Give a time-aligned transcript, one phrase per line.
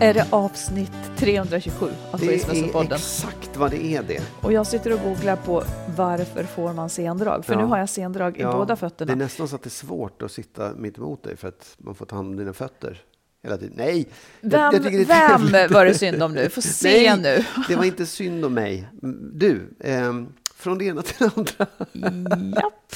[0.00, 2.92] Är det avsnitt 327 av Det är Skilsmässopodden.
[2.96, 4.22] exakt vad det är det.
[4.42, 5.62] Och jag sitter och googlar på
[5.96, 7.44] varför får man sendrag?
[7.44, 7.58] För Ja.
[7.60, 9.12] nu har jag sendrag i båda Det fötterna.
[9.12, 11.94] är nästan så att det är svårt att sitta mitt emot dig för att man
[11.94, 13.02] får ta hand om dina fötter
[13.42, 13.74] hela tiden.
[13.76, 14.08] Nej!
[14.40, 16.48] jag- Vem, jag tycker det vem var det synd om nu?
[16.50, 17.44] Få se Nej, nu.
[17.68, 18.88] det var inte synd om mig.
[19.32, 21.66] Du, ehm, från det ena till det andra.
[22.62, 22.94] Japp.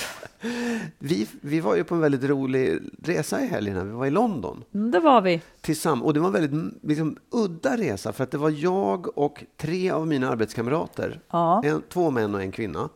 [0.98, 3.76] Vi, vi var ju på en väldigt rolig resa i helgen.
[3.76, 3.84] här.
[3.84, 5.40] Vi var i London Det var vi.
[5.60, 6.04] tillsammans.
[6.06, 9.44] Och det var en väldigt mm, liksom, udda resa för att det var jag och
[9.56, 11.20] tre av mina arbetskamrater.
[11.30, 11.62] Ja.
[11.64, 12.88] En, två män och en kvinna.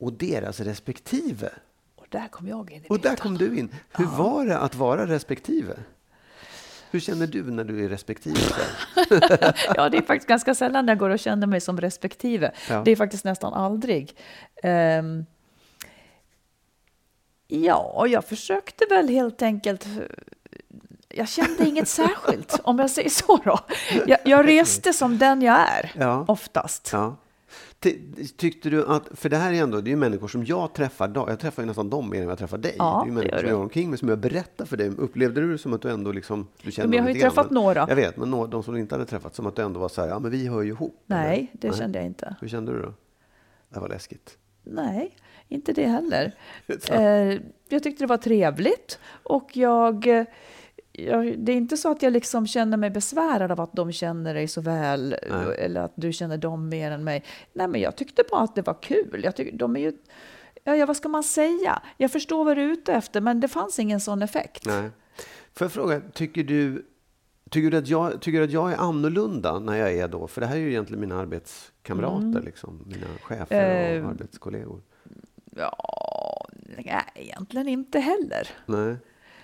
[0.00, 1.50] Och deras respektive.
[1.96, 3.68] Och där kom jag in i Och där kom du in.
[3.92, 5.74] Hur var det att vara respektive?
[6.90, 8.36] Hur känner du när du är respektive?
[9.74, 12.52] Ja, det är faktiskt ganska sällan jag går och känner mig som respektive.
[12.70, 12.82] Ja.
[12.84, 14.16] Det är faktiskt nästan aldrig.
[14.62, 15.26] Ehm,
[17.48, 19.86] ja, jag försökte väl helt enkelt
[21.08, 23.58] jag kände inget särskilt, om jag säger så då.
[24.06, 26.24] Jag, jag reste som den jag är, Ja.
[26.28, 26.90] oftast.
[26.92, 27.16] Ja.
[27.80, 27.98] Ty,
[28.36, 31.12] tyckte du att, för det här är ändå, det är ju människor som jag träffar,
[31.14, 32.74] jag träffar ju nästan dem mer än jag träffar dig.
[32.78, 34.88] Ja, det är ju människor som jag går omkring med, som jag berättar för dig.
[34.88, 37.30] Upplevde du det som att du ändå liksom, du kände Men jag har ju grann?
[37.30, 37.86] träffat Men- några.
[37.88, 40.00] Jag vet, men de som du inte hade träffat, som att du ändå var så
[40.00, 41.02] här, ja men vi hör ju ihop.
[41.06, 41.70] Nej, eller?
[41.72, 42.36] det kände jag inte.
[42.40, 42.92] Hur kände du då?
[43.68, 44.36] Det var läskigt.
[44.64, 45.16] Nej,
[45.48, 46.34] inte det heller.
[46.90, 50.24] Eh, jag tyckte det var trevligt och jag, eh,
[50.92, 51.38] jag...
[51.38, 54.48] Det är inte så att jag liksom känner mig besvärad av att de känner dig
[54.48, 55.56] så väl Nej.
[55.58, 57.24] eller att du känner dem mer än mig.
[57.52, 59.20] Nej, men jag tyckte bara att det var kul.
[59.24, 59.92] Jag tycker, de är ju...
[60.64, 61.82] Ja, ja, vad ska man säga?
[61.96, 64.66] Jag förstår vad du är ute efter, men det fanns ingen sån effekt.
[64.66, 64.90] Nej.
[65.54, 66.86] Får jag fråga, tycker du,
[67.50, 70.26] tycker, du att jag, tycker att jag är annorlunda när jag är då?
[70.26, 74.04] För det här är ju egentligen mina arbetskamrater, liksom, mina chefer och Mm.
[74.04, 74.80] Eh, arbetskollegor.
[75.58, 76.46] Ja,
[76.76, 78.48] nej, egentligen inte heller.
[78.66, 78.96] Nej.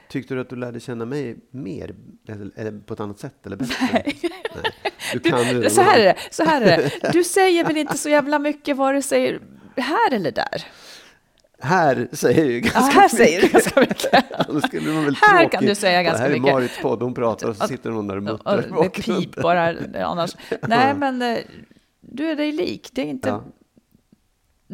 [0.08, 1.94] Tyckte du att du lärde känna mig mer,
[2.28, 3.46] eller, eller på ett annat sätt?
[3.46, 3.74] Eller bättre?
[3.92, 4.18] Nej.
[4.22, 4.72] Nej.
[5.12, 6.14] Du kan ju Så här är det.
[6.30, 6.90] Så här är det.
[7.12, 9.38] Du säger väl inte så jävla mycket vare sig
[9.76, 10.64] här eller där?
[11.60, 13.16] Här säger ju ganska Ja, här mycket.
[13.18, 14.10] säger du ganska mycket.
[14.12, 15.68] Det Här kan tråkigt.
[15.68, 16.48] du säga ganska Det här mycket.
[16.48, 18.90] är Marits podd, hon pratar och så sitter hon där och muttrar bakgrunden.
[19.22, 19.74] pip bara
[20.06, 20.36] annars.
[20.68, 21.38] Nej, men eh,
[22.00, 22.90] du är dig lik.
[22.92, 23.44] Det är inte, Ja.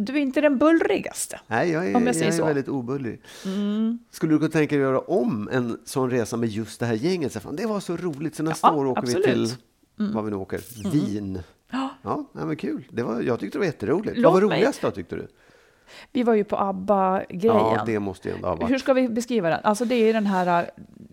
[0.04, 1.40] Du är inte den bullrigaste.
[1.46, 2.42] Nej, jag är, Om jag jag säger är så.
[2.42, 2.46] Mm.
[2.46, 3.20] väldigt obullig.
[4.10, 6.94] Skulle du kunna tänka dig att göra om en sån resa med just det här
[6.94, 7.32] gänget?
[7.32, 9.26] Så fan, det var så roligt, så nästa Ja, år åker absolut.
[9.26, 9.40] Mm.
[9.40, 10.60] vi till, vad vi nu åker,
[10.92, 11.38] Wien.
[11.70, 11.88] Ja.
[12.02, 12.84] Ja, men kul.
[12.90, 14.16] Det var, jag tyckte det var jätteroligt.
[14.18, 15.28] Låt vad var roligast då, tyckte du?
[16.12, 17.56] Vi var ju på ABBA-grejen.
[17.56, 18.70] Ja, det måste ju ändå ha varit.
[18.70, 19.60] Hur ska vi beskriva den?
[19.64, 20.68] Alltså det är ju den här, eh,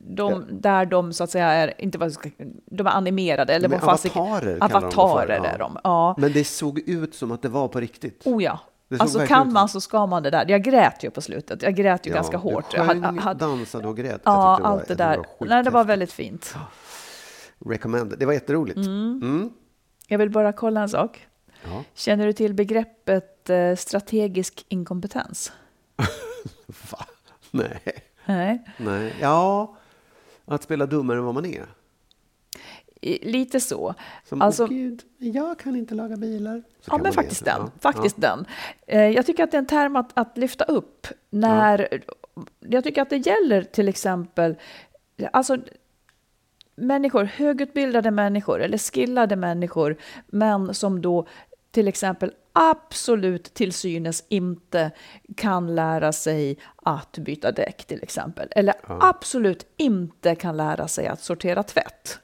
[0.09, 0.41] de, Ja.
[0.50, 2.29] där de så att säga är, inte vad ska,
[2.65, 5.45] de är animerade eller Men vad fasiken- avatarer de för, Avatarer ja.
[5.45, 6.15] är de, ja.
[6.17, 8.21] Men det såg ut som att det var på riktigt.
[8.27, 8.59] Oh ja.
[8.89, 10.45] Det Alltså kan man så ska man det där.
[10.50, 11.62] Jag grät ju på slutet.
[11.62, 12.74] Jag grät ju ganska du hårt.
[12.74, 14.22] Jag sjöng, hade- hade- dansade och grät.
[14.25, 15.18] Jag Ja, allt det där.
[15.18, 16.56] var Nej, det var väldigt fint.
[17.66, 18.19] Recommended.
[18.19, 18.78] Det var jätteroligt.
[18.78, 19.50] Mm.
[20.07, 21.28] Jag vill bara kolla en sak.
[21.63, 21.84] Ja.
[21.94, 25.51] Känner du till begreppet eh, strategisk inkompetens?
[26.92, 27.06] Va?
[27.51, 27.81] Nej.
[28.25, 28.63] Nej.
[28.78, 29.16] Nej.
[29.22, 29.75] Ja,
[30.45, 31.66] att spela dummare än vad man är.
[33.01, 33.94] Lite så.
[34.23, 36.63] Som, Alltså- åh gud, jag kan inte laga bilar.
[36.81, 37.55] Så Ja, men faktiskt den.
[37.55, 37.79] egentligen.
[37.83, 37.91] Ja.
[37.91, 38.45] Faktiskt den.
[38.88, 42.01] Eh, Jag tycker att det är en term att, att lyfta upp när,
[42.59, 44.55] jag tycker att det gäller till exempel,
[45.31, 45.57] alltså
[46.75, 49.97] människor, högutbildade människor eller skillade människor,
[50.27, 51.27] men som då
[51.71, 54.91] till exempel absolut till synes inte
[55.35, 58.47] kan lära sig att byta däck till exempel.
[58.51, 62.19] Eller absolut inte kan lära sig att sortera tvätt.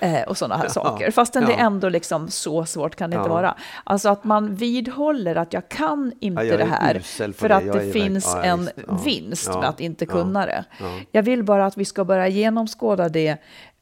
[0.00, 1.10] Eh, och sådana här saker.
[1.10, 1.58] Fastän det ja.
[1.58, 3.34] ändå liksom så svårt kan det inte Ja.
[3.34, 3.54] vara.
[3.84, 6.98] Alltså att man vidhåller att jag kan inte Ja, jag det här
[7.32, 7.56] för det.
[7.56, 8.68] att Jag det verk- finns ja, en
[9.04, 10.64] vinst med att inte kunna det.
[10.80, 10.86] Ja.
[11.12, 13.36] Jag vill bara att vi ska börja genomskåda det.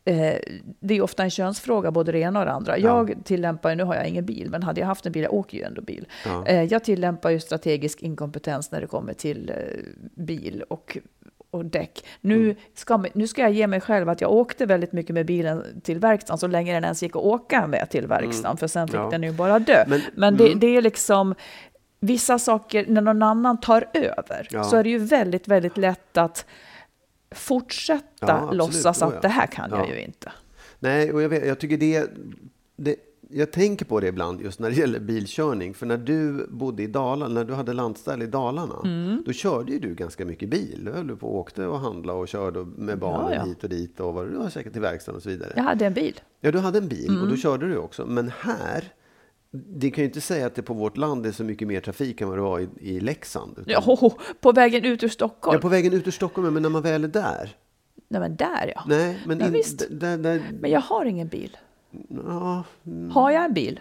[0.04, 0.34] Eh,
[0.80, 2.78] det är ofta en könsfråga, både det ena och det andra.
[2.78, 5.58] Jag tillämpar, nu har jag ingen bil, men hade jag haft en bil, jag åker
[5.58, 6.06] ju ändå bil.
[6.26, 6.46] Ja.
[6.46, 9.56] Eh, jag tillämpar ju strategisk inkompetens när det kommer till eh,
[10.24, 10.98] bil och,
[11.56, 12.04] och däck.
[12.20, 12.56] Nu, Mm.
[12.74, 15.98] ska, nu ska jag ge mig själv att jag åkte väldigt mycket med bilen till
[15.98, 19.04] verkstaden, så länge den ens gick att åka med till verkstaden, för sen fick Mm.
[19.04, 19.10] Ja.
[19.10, 19.84] den ju bara dö.
[19.88, 20.58] Men- Men, det, mm.
[20.60, 21.34] det är liksom
[22.00, 24.64] vissa saker, när någon annan tar över, Ja.
[24.64, 26.46] så är det ju väldigt, väldigt lätt att
[27.30, 28.58] fortsätta Ja, absolut.
[28.58, 29.20] låtsas Oh, att ja.
[29.20, 29.94] det här kan jag Ja.
[29.94, 30.32] ju inte.
[30.78, 32.10] Nej, och jag, vet, jag tycker det,
[32.76, 32.96] det...
[33.38, 35.74] Jag tänker på det ibland just när det gäller bilkörning.
[35.74, 39.22] För när du bodde i Dalarna, när du hade landställe i Dalarna, Mm.
[39.26, 40.80] då körde ju du ganska mycket bil.
[40.84, 43.44] Du höll på och åkte och handlade och körde med barnen Ja, ja.
[43.44, 45.52] hit och dit och var, du var säkert till verkstaden och så vidare.
[45.56, 46.20] Jag hade en bil.
[46.40, 47.28] Ja, du hade en bil och Mm.
[47.30, 48.06] då körde du också.
[48.06, 48.92] Men här,
[49.50, 52.20] det kan ju inte säga att det på vårt land är så mycket mer trafik
[52.20, 53.58] än vad det var i, i Leksand.
[53.58, 55.54] Utan- Ja, på vägen ut ur Stockholm.
[55.54, 57.56] Ja, på vägen ut ur Stockholm, men när man väl är där.
[58.08, 58.84] Nej, men där ja.
[58.88, 59.46] Nej, men, Ja,
[60.34, 61.56] in, Men jag har ingen bil.
[62.26, 62.64] Ja,
[63.12, 63.80] Har jag en bil?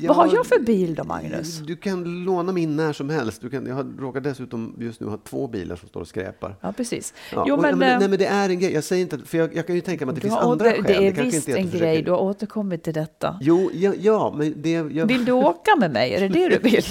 [0.00, 1.58] ja, Vad har jag för bil då, Magnus?
[1.58, 3.40] Du kan låna min när som helst.
[3.42, 6.56] Du kan, jag har, råkar dessutom just nu ha två bilar som står och skräpar.
[6.60, 7.14] Ja, precis.
[7.32, 8.72] Ja, jo, och- men, nej, eh, men det är en grej.
[8.72, 10.72] Jag säger inte för jag, jag kan ju tänka mig att det finns andra det,
[10.72, 10.82] skäl.
[10.84, 12.02] det är kanske visst inte är en försöker- grej.
[12.02, 13.38] Du har återkommit till detta.
[13.40, 14.70] Jo, ja, ja men det...
[14.70, 16.14] Jag, Vill du åka med mig?
[16.14, 16.84] Är det det du vill?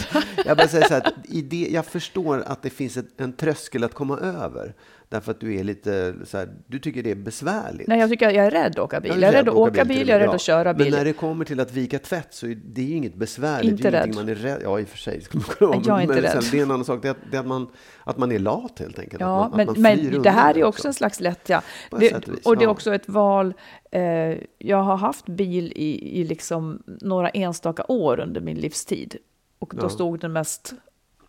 [0.46, 3.34] Jag bara säger så här, att i det, jag förstår att det finns ett, en
[3.34, 4.74] tröskel att komma över.
[5.12, 7.88] Därför att du är lite så här, du tycker det är besvärligt.
[7.88, 9.12] Nej, jag tycker jag är rädd att åka bil.
[9.12, 10.90] Ja, Jag är rädd att åka bil, jag är rädd att köra bil.
[10.90, 13.72] Men när det kommer till att vika tvätt så är det ju inget besvärligt.
[13.72, 14.16] Inte det är rädd.
[14.16, 14.62] man är rädd.
[14.64, 15.22] Ja, i och för sig.
[15.22, 16.32] Skulle man kunna Jag är inte men rädd.
[16.32, 17.02] Sen, det är en annan sak.
[17.02, 17.68] Det är, att, det är att, man,
[18.04, 19.22] att man är lat helt enkelt.
[19.22, 21.62] Ja, att man, men, att man men det här är också en slags lättja.
[21.90, 21.96] Det,
[22.46, 22.70] och det är ja.
[22.70, 23.54] också ett val.
[23.92, 24.02] Eh,
[24.58, 29.16] jag har haft bil i, i liksom några enstaka år under min livstid.
[29.60, 29.90] Och då Ja.
[29.90, 30.74] stod den mest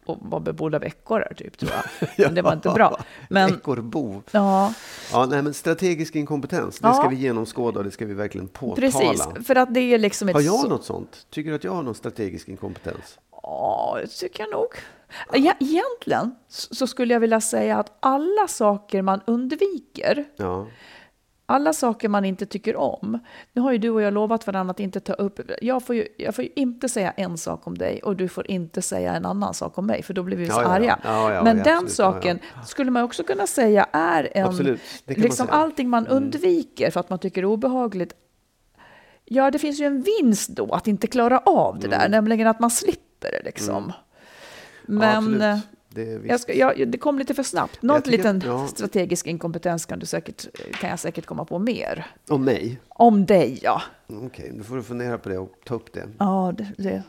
[0.06, 2.08] och var bebodd av ekorrar, typ, tror jag.
[2.26, 3.00] Men det var inte bra.
[3.28, 4.22] Men, Ekorrbo.
[4.30, 4.72] ja,
[5.12, 6.94] Ja, nej, men strategisk inkompetens, det Ja.
[6.94, 8.76] ska vi genomskåda och det ska vi verkligen påtala.
[8.76, 9.46] precis.
[9.46, 10.34] För att det är liksom ett...
[10.34, 11.26] Har jag så- något sånt?
[11.30, 13.18] Tycker du att jag har någon strategisk inkompetens?
[13.42, 14.66] Ja, det tycker jag nog.
[15.32, 20.66] Ja, egentligen så skulle jag vilja säga att alla saker man undviker, Ja.
[21.46, 23.18] Alla saker man inte tycker om.
[23.52, 25.40] Nu har ju du och jag lovat varandra att inte ta upp...
[25.62, 28.50] Jag får, ju, jag får ju inte säga en sak om dig och du får
[28.50, 30.98] inte säga en annan sak om mig, för då blir vi så Ja, arga.
[31.04, 31.92] Ja, ja, Men den absolut.
[31.92, 34.46] Saken skulle man också kunna säga är en...
[34.46, 35.48] Absolut, man liksom.
[35.48, 35.60] Mm.
[35.60, 38.14] allting man undviker för att man tycker det är obehagligt.
[39.24, 41.98] Ja, det finns ju en vinst då att inte klara av det Mm.
[41.98, 43.92] där, nämligen att man slipper det liksom.
[44.86, 45.60] Ja, Men
[45.94, 47.80] Det jag ska, jag, det kom lite för snabbt.
[47.80, 48.66] Tycker liten att- ja.
[48.66, 50.46] strategisk inkompetens kan, du säkert,
[50.80, 52.06] kan jag säkert komma på mer.
[52.28, 52.80] Om mig?
[52.88, 53.82] Om dig, ja.
[54.08, 57.02] Okej, då får du fundera på det och ta upp det Ja, det, det.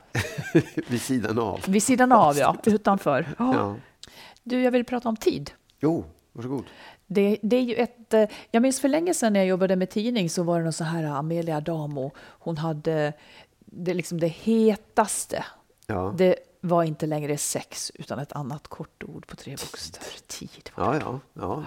[0.88, 1.60] vid sidan av.
[1.68, 2.56] Vid sidan av, ja.
[2.66, 3.36] Utanför.
[3.40, 3.54] Ja.
[3.56, 3.76] Ja.
[4.44, 5.52] Du, jag vill prata om tid.
[5.80, 6.64] Jo, varsågod.
[7.08, 8.14] Det, det är ju ett...
[8.14, 10.74] eh, Jag minns för länge sedan när jag jobbade med tidning så var det någon
[10.74, 12.12] så här Amelia Adamo.
[12.18, 13.14] Hon hade
[13.66, 15.46] det, liksom det hetaste.
[15.88, 16.14] Ja.
[16.18, 20.08] Det var inte längre sex utan ett annat kort ord på tre bokstäver.
[20.28, 20.70] Tid.
[20.76, 21.00] var det.
[21.00, 21.64] Ja, ja, ja.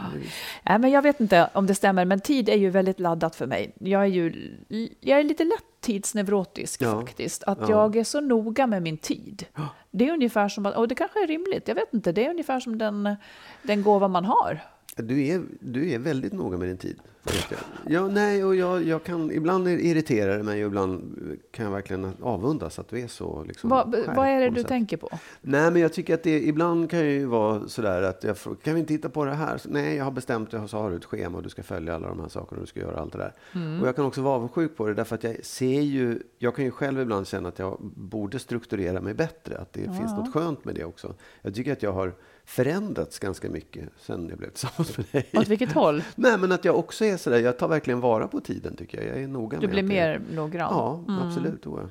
[0.62, 3.46] Nej, men jag vet inte om det stämmer, men tid är ju väldigt laddat för
[3.46, 3.72] mig.
[3.80, 4.52] Jag är ju
[5.00, 7.00] jag är lite lätt tidsneurotisk Ja.
[7.00, 7.42] faktiskt.
[7.44, 7.70] Att Ja.
[7.70, 9.46] jag är så noga med min tid.
[9.90, 12.60] Det är ungefär som och det kanske är rimligt, jag vet inte, det är ungefär
[12.60, 13.16] som den,
[13.62, 14.60] den gåva man har.
[14.96, 16.98] Du är, du är väldigt noga med din tid.
[17.34, 17.58] Jag.
[17.92, 21.18] Ja, nej, och jag, jag kan, ibland irriterar det mig och ibland
[21.50, 24.60] kan jag verkligen avundas att du är så liksom, Vad, skärpt vad är det du
[24.60, 24.68] sätt.
[24.68, 25.10] tänker på?
[25.40, 28.80] Nej, men jag tycker att det ibland kan ju vara sådär att jag kan vi
[28.80, 29.58] inte titta på det här?
[29.58, 31.62] Så, nej, jag har bestämt, jag har, så har du ett schema och du ska
[31.62, 33.34] följa alla de här sakerna och du ska göra allt det där.
[33.54, 33.80] Mm.
[33.80, 36.64] Och jag kan också vara avundsjuk på det därför att jag ser ju, jag kan
[36.64, 40.64] ju själv ibland känna att jag borde strukturera mig bättre, att det finns något skönt
[40.64, 41.14] med det också.
[41.42, 42.12] Jag tycker att jag har
[42.44, 45.26] förändrats ganska mycket sen jag blev tillsammans med dig.
[45.32, 46.02] Åt vilket håll?
[46.14, 49.08] Nej, men att jag också är sådär, jag tar verkligen vara på tiden tycker jag.
[49.16, 50.68] Jag är noga Du med blir att det- mer noggrann?
[50.74, 51.22] Ja, Mm.
[51.28, 51.60] absolut.
[51.64, 51.88] jag.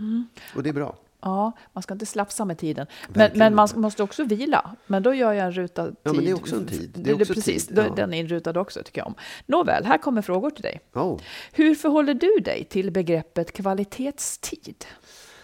[0.56, 0.96] Och det är bra.
[1.22, 2.88] Ja, man ska inte slapsa med tiden.
[3.10, 4.76] Men, men man måste också vila.
[4.88, 5.96] Men då gör jag en rutad tid.
[6.04, 6.92] Ja, men det är också en tid.
[6.96, 7.94] Det är också precis, tid, ja.
[7.96, 9.16] den är inrutad också tycker jag om.
[9.46, 10.80] Nåväl, här kommer frågor till dig.
[10.94, 11.20] Oh.
[11.54, 14.86] Hur förhåller du dig till begreppet kvalitetstid?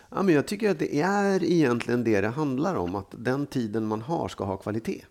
[0.10, 3.86] Ja, men jag tycker att det är egentligen det det handlar om, att den tiden
[3.86, 5.02] man har ska ha kvalitet.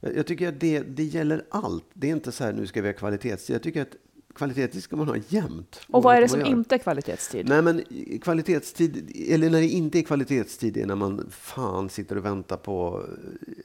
[0.00, 1.84] Jag, tycker att det, det gäller allt.
[1.94, 3.54] Det är inte så här, nu ska vi ha kvalitetstid.
[3.54, 3.96] Jag tycker att
[4.34, 5.80] kvalitetstid ska man ha jämt.
[5.88, 6.46] Och vad är det som gör.
[6.46, 7.48] inte är kvalitetstid?
[7.48, 7.82] Nej, men
[8.22, 13.06] kvalitetstid, eller när det inte är kvalitetstid, är när man fan sitter och väntar på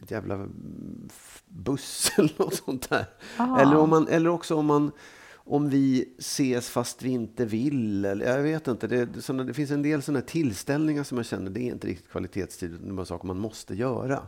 [0.01, 0.47] ett jävla
[1.47, 3.05] buss eller något sånt där.
[3.37, 4.91] Eller, om man, eller också om man
[5.45, 8.05] om vi ses fast vi inte vill.
[8.05, 8.87] Eller, jag vet inte.
[8.87, 12.09] Det, såna, det finns en del sådana tillställningar som jag känner, det är inte riktigt
[12.11, 12.71] kvalitetstid.
[12.83, 14.19] Det är bara saker man måste göra.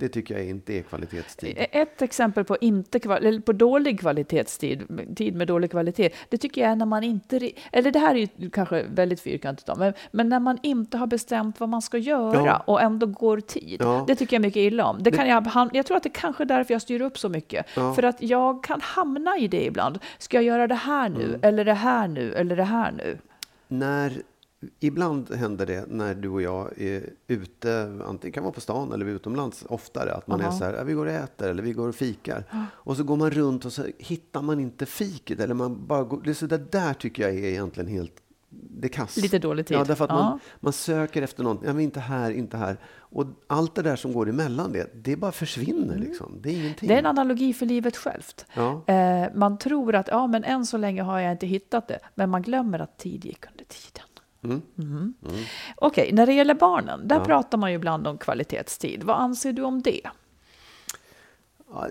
[0.00, 1.54] Det tycker jag inte är kvalitetstid.
[1.72, 4.82] Ett exempel på, inte, kval- eller på dålig kvalitetstid,
[5.16, 8.28] tid med dålig kvalitet, det tycker jag är när man inte, eller det här är
[8.36, 11.98] ju kanske väldigt fyrkantigt då, men, men när man inte har bestämt vad man ska
[11.98, 12.62] göra Ja.
[12.66, 13.76] och ändå går tid.
[13.80, 14.04] Ja.
[14.06, 15.02] Det tycker jag mycket illa om.
[15.02, 17.66] Det kan jag, jag tror att det kanske är därför jag styr upp så mycket.
[17.76, 17.94] Ja.
[17.94, 19.98] För att jag kan hamna i det ibland.
[20.18, 21.40] Ska jag göra det här nu, Mm.
[21.42, 23.18] eller det här nu, eller det här nu?
[23.68, 24.22] När,
[24.80, 29.06] ibland händer det när du och jag är ute, antingen kan vara på stan eller
[29.06, 31.88] utomlands oftare, att man är så här, "Ja, vi går och äter eller vi går
[31.88, 32.44] och fikar.
[32.72, 35.40] Och så går man runt och så hittar man inte fiket.
[35.40, 38.21] Eller man bara går, det, så där, där tycker jag är egentligen helt
[38.54, 39.16] det är kass.
[39.16, 39.76] Lite dålig tid.
[39.76, 40.16] Ja, därför att Ja.
[40.16, 41.66] man, man söker efter någonting.
[41.66, 42.76] Ja, men inte här, inte här.
[42.98, 45.98] Och allt det där som går emellan det, det bara försvinner.
[45.98, 46.38] Liksom.
[46.42, 46.88] Det är ingenting.
[46.88, 48.46] Det är en analogi för livet självt.
[48.54, 48.84] Ja.
[48.86, 52.30] Eh, man tror att ja, men än så länge har jag inte hittat det, men
[52.30, 54.06] man glömmer att tid gick under tiden.
[54.44, 54.62] Mm.
[54.74, 55.14] Mhm.
[55.76, 59.02] Okej, när det gäller barnen, där pratar man ju ibland om kvalitetstid.
[59.02, 60.00] Vad anser du om det?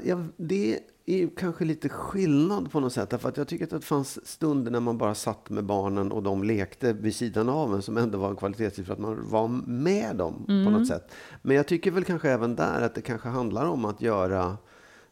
[0.06, 0.80] Ja, det
[1.14, 3.10] är ju kanske lite skillnad på något sätt.
[3.10, 6.24] Därför att jag tycker att det fanns stunder när man bara satt med barnen och
[6.24, 9.48] de lekte vid sidan av en som ändå var en kvalitetstid för att man var
[9.68, 11.12] med dem på något sätt.
[11.42, 14.58] Men jag tycker väl kanske även där att det kanske handlar om att göra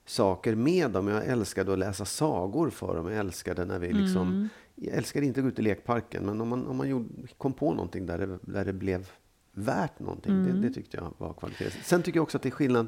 [0.06, 1.08] saker med dem.
[1.08, 3.08] Jag älskade att läsa sagor för dem.
[3.08, 4.50] Jag älskade när vi liksom...
[4.75, 7.06] Jag älskade inte att gå ut i lekparken, men om man, om man gjorde,
[7.38, 9.12] kom på någonting där det, där det blev
[9.51, 11.70] värt någonting, det, det tyckte jag var kvalitet.
[11.84, 12.88] Sen tycker jag också att det är skillnad.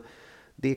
[0.56, 0.76] Det är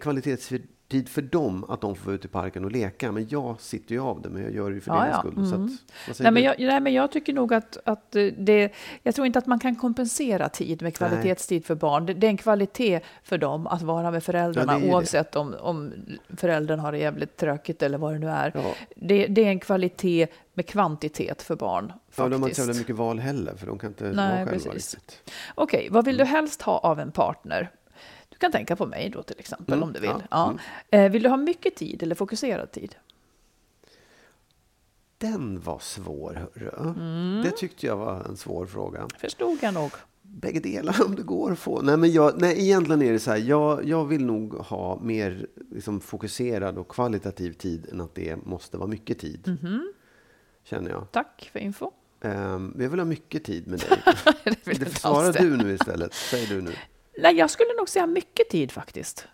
[0.89, 3.95] kvalitetstid för dem att de får vara ute i parken och leka, men jag sitter
[3.95, 5.19] ju av det, men jag gör det ju för Ja, deras ja.
[5.21, 5.47] skull.
[5.47, 5.79] Så Mm.
[6.11, 8.73] att, Nej men, jag, nej, men jag tycker nog att, att det...
[9.03, 12.07] Jag tror inte att man kan kompensera tid med kvalitetstid för barn.
[12.07, 14.93] Det, det är en kvalitet för dem att vara med föräldrarna Ja, det.
[14.93, 15.93] oavsett om, om
[16.37, 18.53] föräldern har det jävligt tråkigt eller vad det nu är.
[18.55, 18.75] Ja.
[18.97, 21.93] Det, det är en kvalitet med kvantitet för barn.
[22.17, 22.81] Ja, de har inte så faktiskt.
[22.81, 24.95] mycket val heller, för de kan inte Nej, vara själva precis.
[24.95, 25.33] riktigt.
[25.55, 27.71] Okej, vad vill du helst ha av en partner?
[28.35, 30.11] Du kan tänka på mig då till exempel Mm, om du vill.
[30.11, 30.55] ja,
[30.91, 30.99] Ja.
[30.99, 32.95] Eh, Vill du ha mycket tid eller fokuserad tid?
[35.19, 36.71] Den var svår, hörru.
[36.79, 37.43] Mm.
[37.45, 39.09] Det tyckte jag var en svår fråga.
[39.19, 39.91] Förstod jag nog.
[40.23, 41.83] Bägge delar om det går att få.
[41.83, 43.39] Nej, men jag, nej, egentligen är det så här.
[43.39, 48.77] Jag, jag vill nog ha mer liksom, fokuserad och kvalitativ tid än att det måste
[48.77, 49.59] vara mycket tid.
[49.63, 49.93] Mhm.
[50.65, 51.07] Känner jag.
[51.13, 51.91] Tack för info.
[52.21, 53.89] Um, jag vill ha mycket tid med dig.
[54.45, 55.37] det det jag inte svarar alls.
[55.37, 56.15] du nu istället.
[56.15, 56.73] Säg du nu.
[57.19, 59.27] Nej, jag skulle nog säga mycket tid faktiskt.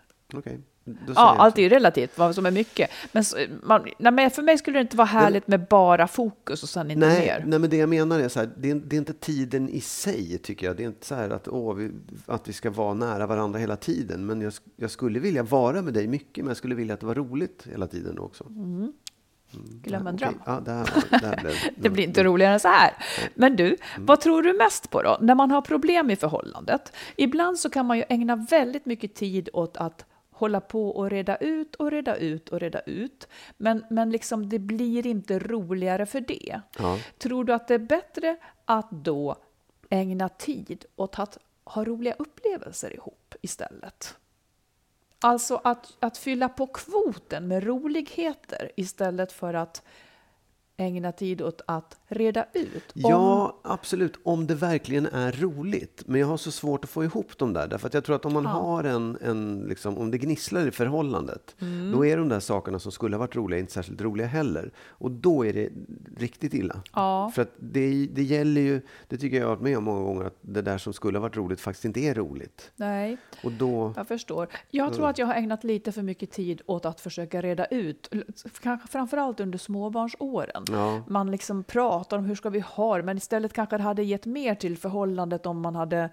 [0.43, 0.59] Säger
[1.07, 2.89] Ja, allt är ju relativt, vad som är mycket.
[3.11, 3.23] Men,
[3.63, 6.91] man, nej, men för mig skulle det inte vara härligt med bara fokus och sen
[6.91, 7.43] inte Nej, mer.
[7.47, 9.81] nej, men det jag menar är så här, det är, det är inte tiden i
[9.81, 10.77] sig, tycker jag.
[10.77, 11.91] Det är inte så här att, åh, vi,
[12.25, 14.25] att vi ska vara nära varandra hela tiden.
[14.25, 17.05] Men jag, jag skulle vilja vara med dig mycket, men jag skulle vilja att det
[17.05, 18.43] var roligt hela tiden också.
[18.47, 18.93] Mm,
[19.83, 20.41] Glöm en dröm.
[20.45, 20.77] Ja, det, här,
[21.11, 22.93] var- det, här blev, Det blir inte roligare än så här.
[23.35, 24.05] Men du, Mm.
[24.05, 25.17] vad tror du mest på då?
[25.21, 26.93] När man har problem i förhållandet.
[27.15, 31.35] Ibland så kan man ju ägna väldigt mycket tid åt att hålla på och reda
[31.37, 33.27] ut och reda ut och reda ut.
[33.57, 36.61] Men, men liksom det blir inte roligare för det.
[36.79, 36.97] Ja.
[37.17, 39.35] Tror du att det är bättre att då
[39.89, 44.15] ägna tid åt att ha roliga upplevelser ihop istället?
[45.23, 49.83] Alltså att, att fylla på kvoten med roligheter istället för att
[50.77, 52.83] ägna tid åt att reda ut.
[52.95, 54.13] om- Ja, absolut.
[54.23, 56.03] Om det verkligen är roligt.
[56.05, 57.67] Men jag har så svårt att få ihop dem där.
[57.67, 60.71] Därför att jag tror att om man har en, en liksom, om det gnisslar i
[60.71, 61.91] förhållandet, Mm.
[61.91, 64.71] då är de där sakerna som skulle ha varit roliga inte särskilt roliga heller.
[64.89, 65.69] Och då är det
[66.17, 66.81] riktigt illa.
[66.93, 67.31] Ja.
[67.35, 70.23] För att det, det gäller ju, det tycker jag har varit med om många gånger,
[70.25, 72.71] att det där som skulle ha varit roligt faktiskt inte är roligt.
[72.75, 74.47] Nej, Och då, jag förstår.
[74.69, 78.09] Jag tror att jag har ägnat lite för mycket tid åt att försöka reda ut,
[78.61, 80.63] kanske framförallt under småbarnsåren.
[80.73, 81.03] Ja.
[81.07, 84.25] Man liksom pratar om hur ska vi ha det, men istället kanske det hade gett
[84.25, 86.09] mer till förhållandet om man hade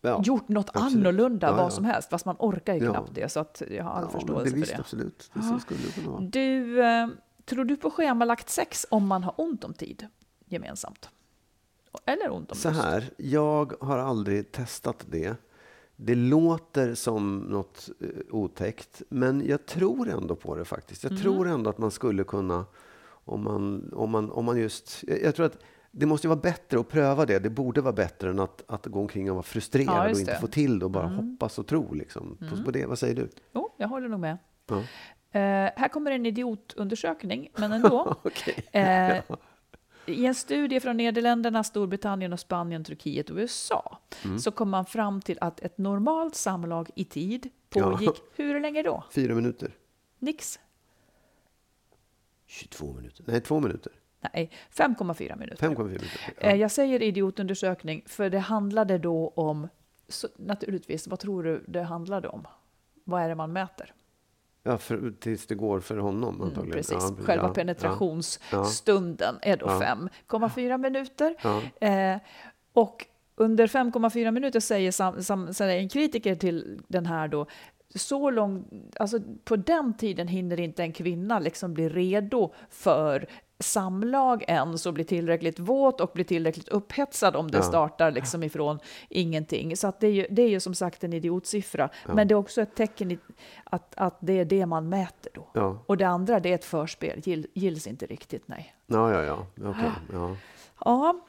[0.00, 0.94] ja, gjort något absolut.
[0.96, 1.70] annorlunda, Ja, vad ja.
[1.70, 2.90] som helst, fast man orkar ju Ja.
[2.90, 3.28] knappt det.
[3.32, 4.78] Så att jag har all ja, förståelse det för visst, det.
[4.78, 5.30] absolut.
[5.34, 6.20] Det så skulle kunna vara.
[6.20, 7.08] Du, eh,
[7.44, 10.06] tror du på schemalagt sex om man har ont om tid
[10.46, 11.08] gemensamt?
[12.06, 12.80] Eller ont om Så lust?
[12.82, 15.36] här, jag har aldrig testat det.
[15.96, 21.04] Det låter som något eh, otäckt, men jag tror ändå på det faktiskt.
[21.04, 22.64] Jag tror ändå att man skulle kunna,
[23.24, 25.04] om man, om man, om man just...
[25.22, 25.58] Jag, tror att
[25.90, 27.38] det måste ju vara bättre att pröva det.
[27.38, 30.20] Det borde vara bättre än att, att gå omkring och vara Ja, frustrerad just och
[30.20, 30.38] inte det.
[30.40, 31.94] få till det och bara hoppas och tro.
[31.94, 32.86] Liksom, på, på det.
[32.86, 33.28] Vad säger du?
[33.52, 34.38] Jo, jag håller nog med.
[34.68, 34.76] Ja.
[35.40, 38.14] Eh, här kommer en idiotundersökning, men ändå.
[38.22, 38.64] Okej.
[38.72, 39.16] Eh,
[40.06, 44.38] I en studie från Nederländerna, Storbritannien, och Spanien, Turkiet och USA Mm.
[44.38, 47.90] så kom man fram till att ett normalt samlag i tid Ja.
[47.90, 49.04] pågick hur länge då?
[49.10, 49.70] Fyra minuter.
[50.18, 50.58] Nix?
[52.54, 53.24] 22 minuter.
[53.28, 53.92] Nej, två minuter.
[54.34, 55.68] Nej, 5,4 minuter.
[55.68, 56.08] 5,4 minuter.
[56.38, 56.56] Eh, Ja.
[56.56, 59.68] Jag säger idiotundersökning för det handlade då om,
[60.08, 62.46] så, naturligtvis, vad tror du det handlade om?
[63.04, 63.94] Vad är det man mäter?
[64.62, 66.76] Ja, för, tills det går för honom Mm, antagligen.
[66.76, 67.54] precis, Ja, själva ja, ja.
[67.54, 69.80] penetrationsstunden är då Ja.
[70.28, 71.34] 5,4 minuter.
[71.42, 71.62] Ja.
[71.88, 72.18] Eh,
[72.72, 73.06] och
[73.36, 77.46] under 5,4 minuter säger, sam, sam, säger en kritiker till den här då,
[77.94, 78.64] så lång,
[79.00, 83.26] alltså på den tiden hinner inte en kvinna liksom bli redo för
[83.58, 87.62] samlag ens och bli tillräckligt våt och bli tillräckligt upphetsad om det Ja.
[87.62, 89.76] startar liksom ifrån ingenting.
[89.76, 91.88] Så att det, är ju, det är ju som sagt en idiotsiffra.
[92.06, 93.18] Men det är också ett tecken
[93.64, 95.48] att, att det är det man mäter då.
[95.52, 95.78] Ja.
[95.86, 97.20] Och det andra, det är ett förspel.
[97.24, 98.74] Gill, gills inte riktigt, nej.
[98.86, 99.46] Ja, ja, ja.
[99.70, 99.90] Okej.
[100.12, 100.36] Ja.
[100.84, 101.20] Ja.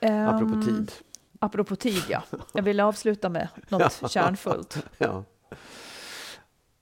[0.00, 0.92] ehm, Apropå tid.
[1.38, 2.22] Apropå tid, ja.
[2.54, 4.86] Jag vill avsluta med något kärnfullt.
[4.98, 5.24] Ja.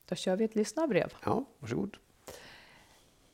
[0.08, 1.12] Då kör vi ett lyssnarbrev.
[1.24, 1.96] ja, varsågod.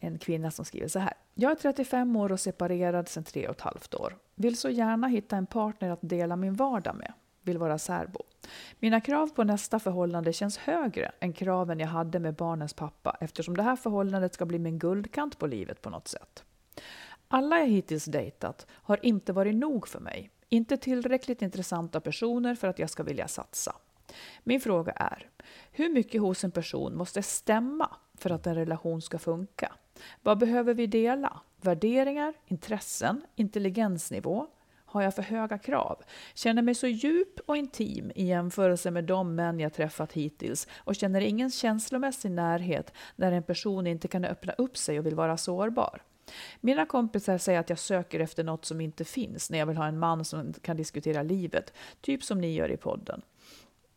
[0.01, 1.15] En kvinna som skriver så här.
[1.35, 4.19] Jag är 35 år och separerad sedan tre och ett halvt år.
[4.35, 7.13] Vill så gärna hitta en partner att dela min vardag med.
[7.43, 8.21] Vill vara särbo.
[8.79, 13.57] Mina krav på nästa förhållande känns högre än kraven jag hade med barnens pappa eftersom
[13.57, 16.45] det här förhållandet ska bli min guldkant på livet på något sätt.
[17.29, 20.31] Alla jag hittills dejtat har inte varit nog för mig.
[20.49, 23.77] Inte tillräckligt intressanta personer för att jag ska vilja satsa.
[24.43, 25.31] Min fråga är,
[25.73, 29.73] hur mycket hos en person måste stämma för att en relation ska funka?
[30.23, 31.41] Vad behöver vi dela?
[31.61, 34.47] Värderingar, intressen, intelligensnivå?
[34.95, 36.03] Har jag för höga krav?
[36.35, 40.97] Känner mig så djup och intim i jämförelse med de män jag träffat hittills och
[40.97, 45.37] känner ingen känslomässig närhet när en person inte kan öppna upp sig och vill vara
[45.37, 46.03] sårbar.
[46.61, 49.87] Mina kompisar säger att jag söker efter något som inte finns när jag vill ha
[49.87, 53.23] en man som kan diskutera livet, typ som ni gör i podden.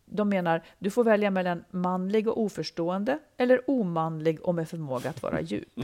[0.10, 5.24] De menar, du får välja mellan manlig och oförstående eller omanlig och med förmåga att
[5.24, 5.80] vara djup.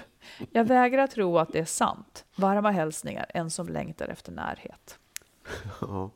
[0.52, 2.26] Jag vägrar tro att det är sant.
[2.36, 5.00] Varma hälsningar, en som längtar efter närhet.
[5.82, 6.10] Ja.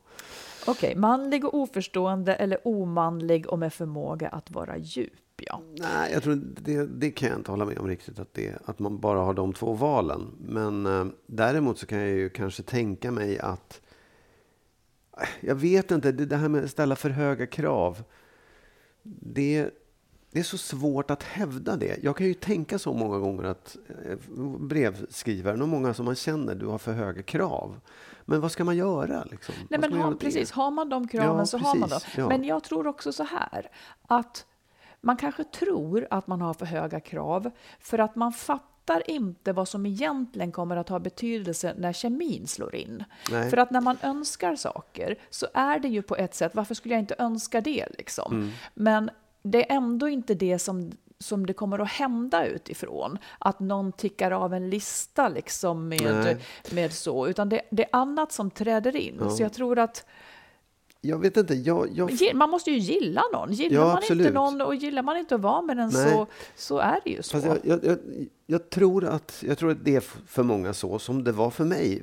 [0.66, 5.12] Okej, manlig och oförstående eller omanlig och med förmåga att vara djup.
[5.36, 5.60] Ja.
[5.76, 8.78] Nej, jag tror det, det kan jag inte hålla med om riktigt, att, det, att
[8.78, 10.34] man bara har de två valen.
[10.40, 13.80] Men eh, däremot så kan jag ju kanske tänka mig att...
[15.40, 18.02] Jag vet inte, det, det här med att ställa för höga krav.
[19.02, 19.70] Det,
[20.30, 21.98] det är så svårt att hävda det.
[22.02, 23.76] Jag kan ju tänka så många gånger att
[24.06, 24.18] eh,
[24.60, 27.80] brevskrivaren och många som man känner, du har för höga krav.
[28.24, 29.24] Men vad ska man göra?
[29.30, 29.54] Liksom?
[29.68, 32.00] Nej, men ha, precis, har man de kraven Ja, så har man dem.
[32.00, 32.28] precis, ja.
[32.28, 33.70] Men jag tror också så här,
[34.02, 34.46] att
[35.00, 37.50] man kanske tror att man har för höga krav
[37.80, 42.74] för att man fattar inte vad som egentligen kommer att ha betydelse när kemin slår
[42.74, 43.04] in.
[43.30, 43.50] Nej.
[43.50, 46.94] För att när man önskar saker så är det ju på ett sätt, varför skulle
[46.94, 48.32] jag inte önska det liksom?
[48.32, 48.50] Mm.
[48.74, 49.10] Men
[49.42, 53.18] det är ändå inte det som som det kommer att hända utifrån.
[53.38, 56.36] Att någon tickar av en lista liksom med, Nej.
[56.72, 59.16] med så, utan det, det är annat som träder in.
[59.20, 59.30] Ja.
[59.30, 60.06] Så jag tror att
[61.00, 61.88] Jag vet inte, jag...
[61.94, 63.52] jag Man måste ju gilla någon.
[63.52, 64.26] Gillar Ja, man absolut.
[64.26, 66.12] inte någon och gillar man inte att vara med den Nej.
[66.12, 67.40] så, så är det ju så.
[67.40, 67.98] Fast jag, jag,
[68.46, 71.64] jag, tror att, jag tror att det är för många så som det var för
[71.64, 72.02] mig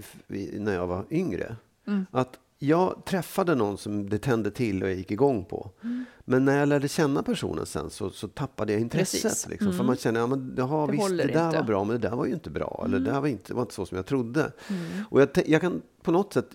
[0.53, 1.55] när jag var yngre.
[1.87, 2.05] Mm.
[2.11, 5.71] Att jag träffade någon som det tände till och jag gick igång på.
[5.83, 6.05] Mm.
[6.25, 9.49] Men när jag lärde känna personen sen så, så tappade jag intresset.
[9.49, 11.57] Liksom, För man känner, ja, men, jaha, Det visst, det där inte.
[11.57, 12.81] var bra, men det där var ju inte bra.
[12.85, 14.51] Eller det där var inte, var inte så som jag trodde.
[14.69, 14.81] Mm.
[15.09, 16.49] Och jag, jag kan på något sätt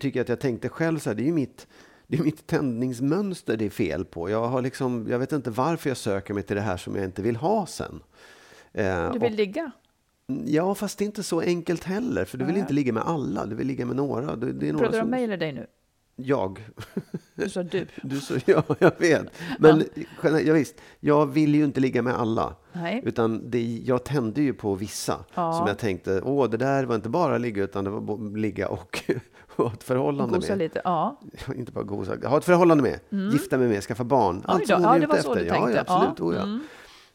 [0.00, 1.66] tycka att jag tänkte själv så här, det är ju mitt
[2.06, 4.30] det är mitt tändningsmönster det är fel på.
[4.30, 7.04] Jag, har liksom, jag vet inte varför jag söker mig till det här som jag
[7.04, 8.00] inte vill ha sen.
[8.72, 9.70] Eh, Du vill ligga?
[10.26, 12.24] Ja, fast det är inte så enkelt heller.
[12.24, 12.60] För du vill Nej.
[12.60, 14.36] inte ligga med alla, du vill ligga med några.
[14.36, 15.66] Det, det är några Pratar du om mig eller dig nu?
[16.16, 16.64] Jag.
[17.34, 17.86] Du sa du.
[18.02, 19.26] Du så, ja, jag vet.
[19.58, 19.84] Men
[20.22, 20.40] ja.
[20.40, 22.54] ja, visst, jag vill ju inte ligga med alla.
[22.72, 23.02] Nej.
[23.04, 25.24] Utan det, jag tände ju på vissa.
[25.34, 25.52] Ja.
[25.52, 29.00] Som jag tänkte, åh, det där var inte bara ligga, utan det var ligga och
[29.56, 30.58] ha ett förhållande Gosa med.
[30.58, 30.80] lite?
[30.84, 31.20] Ja.
[31.54, 34.42] Inte bara gosa, ha ett förhållande med, gifta mig med, skaffa barn.
[34.44, 35.44] Allt som Ja, jag är det ute efter.
[35.44, 36.18] Ja, ja, absolut.
[36.18, 36.24] Ja.
[36.24, 36.58] Oh, ja.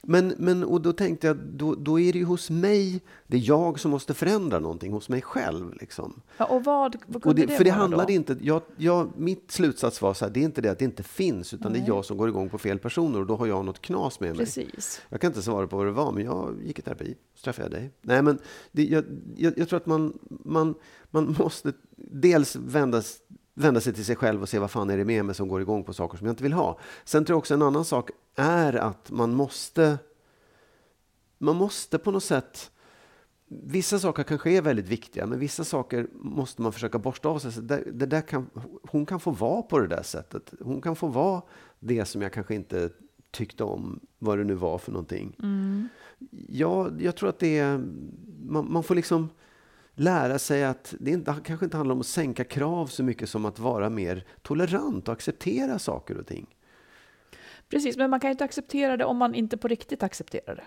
[0.04, 3.42] Men, men och då tänkte jag, då, då är det ju hos mig, det är
[3.48, 5.74] jag som måste förändra någonting hos mig själv.
[5.74, 6.22] Liksom.
[6.38, 8.12] ja och vad, vad Och kunde det, det, för det handlade då?
[8.12, 11.04] inte, jag, jag, mitt slutsats var så här, det är inte det att det inte
[11.04, 13.66] finns, utan det är jag som går igång på fel personer och då har jag
[13.66, 14.46] något knas med mig.
[14.46, 15.02] Precis.
[15.10, 17.66] Jag kan inte svara på vad det var, men jag gick i terapi, så träffade
[17.66, 17.92] jag dig.
[18.02, 18.40] Nej, men
[18.72, 20.76] det, jag, jag, jag tror att man, man,
[21.12, 23.02] man måste dels vända
[23.54, 25.62] vända sig till sig själv och se vad fan är det med mig som går
[25.62, 26.80] igång på saker som jag inte vill ha.
[27.04, 29.98] Sen tror jag också en annan sak är att man måste
[31.38, 32.72] man måste på något sätt
[33.52, 37.52] Vissa saker kanske är väldigt viktiga, men vissa saker måste man försöka borsta av sig.
[37.52, 38.50] Så det, det där kan,
[38.84, 40.54] hon kan få vara på det där sättet.
[40.62, 41.42] Hon kan få vara
[41.80, 42.90] det som jag kanske inte
[43.32, 45.36] tyckte om, vad det nu var för någonting.
[45.40, 45.88] Mm.
[46.48, 47.78] Ja, jag tror att det är...
[48.42, 49.30] Man, man, får liksom
[50.00, 53.46] lära sig att det inte, kanske inte handlar om att sänka krav så mycket som
[53.46, 56.56] att vara mer tolerant och acceptera saker och ting.
[57.70, 60.64] Precis, men man kan inte acceptera det om man inte på riktigt accepterar det.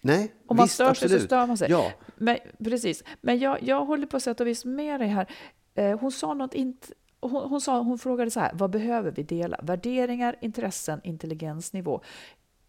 [0.00, 1.10] Nej, Om man visst, stör absolut.
[1.10, 1.70] sig så stör man sig.
[1.70, 1.92] Ja.
[2.16, 3.04] Men, precis.
[3.20, 5.26] Men jag, jag håller på sätt och vis med dig här.
[5.74, 6.88] Eh, hon sa något inte...
[7.20, 9.60] Hon, hon, sa, hon frågade så här, vad behöver vi dela?
[9.62, 12.00] Värderingar, intressen, intelligensnivå.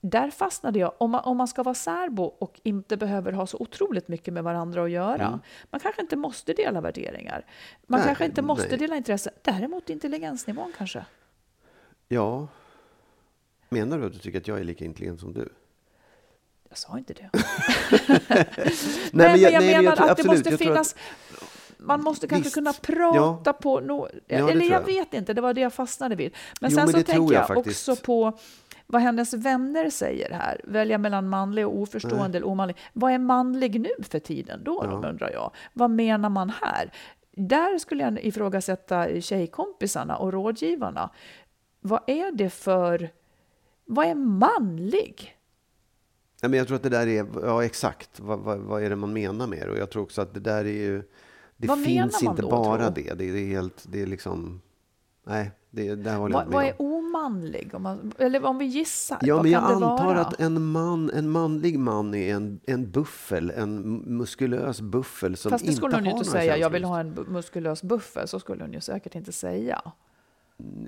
[0.01, 0.91] Där fastnade jag.
[0.97, 4.43] Om man, om man ska vara särbo och inte behöver ha så otroligt mycket med
[4.43, 5.27] varandra att göra.
[5.27, 5.39] Mm.
[5.69, 7.45] Man kanske inte måste dela värderingar.
[7.87, 8.77] Man Nej, kanske inte måste nej.
[8.77, 9.33] dela intressen.
[9.41, 11.05] Däremot intelligensnivån kanske.
[12.07, 12.47] Ja.
[13.69, 15.49] Menar du att du tycker att jag är lika intelligent som du?
[16.69, 17.29] Jag sa inte det.
[19.11, 20.95] Nej, men jag, nej, men menar tror- att det absolut, måste jag finnas...
[21.81, 22.55] Man måste kanske Visst.
[22.55, 23.79] kunna prata på...
[23.79, 24.85] No, det eller jag jag.
[24.85, 26.33] vet inte, det var det jag fastnade vid.
[26.61, 28.37] Men Jo, sen men så tänker jag jag, också på
[28.91, 30.61] vad hennes vänner säger här.
[30.63, 32.77] Välja mellan manlig och oförstående eller omanlig.
[32.93, 35.09] Vad är manlig nu för tiden då, Ja.
[35.09, 35.51] undrar jag.
[35.73, 36.93] Vad menar man här?
[37.31, 41.09] Där skulle jag ifrågasätta tjejkompisarna och rådgivarna.
[41.81, 43.09] Vad är det för...
[43.85, 45.35] Vad är manlig?
[46.41, 48.95] Nej, men jag tror att det där är, ja exakt, vad, vad, vad är det
[48.95, 49.71] man menar med det?
[49.71, 51.03] Och jag tror också att det där är ju,
[51.57, 53.13] det Vad finns inte då, bara det.
[53.13, 54.61] Det är helt, det är liksom,
[55.27, 56.85] nej, det, det här Vad, vad är om.
[56.87, 57.75] omanlig?
[57.75, 60.21] Om man, eller om vi gissar, Ja, men jag antar vara?
[60.21, 65.63] att en man, en manlig man är en, en buffel, en muskulös buffel som Fast
[65.63, 68.63] det inte skulle hon ju inte säga, jag vill ha en muskulös buffel, så skulle
[68.63, 69.81] hon ju säkert inte säga.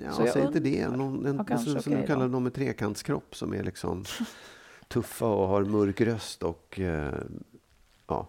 [0.04, 0.88] Ja, Så jag säg inte det.
[0.88, 4.04] Någon, en, Ja, kanske, som, okej de kallar någon med trekantskropp som är liksom
[4.88, 7.14] tuffa och har mörk röst och eh,
[8.06, 8.28] ja.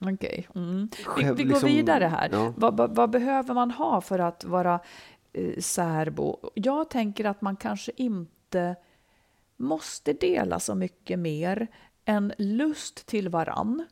[0.00, 0.48] Okej.
[0.54, 0.88] Mm.
[1.16, 2.28] Vi, vi går liksom- vidare här.
[2.32, 2.52] ja.
[2.56, 4.80] Vad, vad, vad behöver man ha för att vara
[5.32, 6.50] Eh, särbo?
[6.54, 8.76] Jag tänker att man kanske inte
[9.56, 11.68] måste dela så mycket mer
[12.04, 13.86] än lust till varann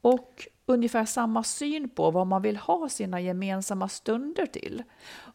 [0.00, 4.82] och ungefär samma syn på vad man vill ha sina gemensamma stunder till.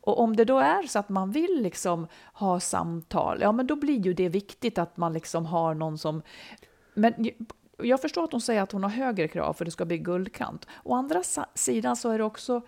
[0.01, 3.75] Och om det då är så att man vill liksom ha samtal, ja men då
[3.75, 6.21] blir ju det viktigt att man liksom har någon som...
[6.93, 7.29] Men
[7.77, 10.67] jag förstår att hon säger att hon har högre krav för det ska bli guldkant.
[10.83, 11.23] Å andra
[11.55, 12.61] sidan så är det också,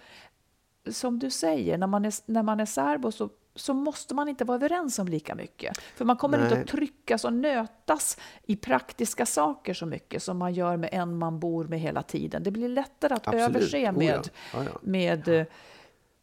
[0.88, 4.46] som du säger, när man är, när man är särbo så, så måste man inte
[4.46, 5.78] vara överens om lika mycket.
[5.78, 6.64] För man kommer inte Nej.
[6.64, 11.40] att tryckas och nötas i praktiska saker så mycket som man gör med en man
[11.40, 12.44] bor med hela tiden.
[12.44, 13.50] Det blir lättare att Absolut.
[13.50, 13.92] överse Oh ja.
[13.92, 15.46] med, Ja, med eh,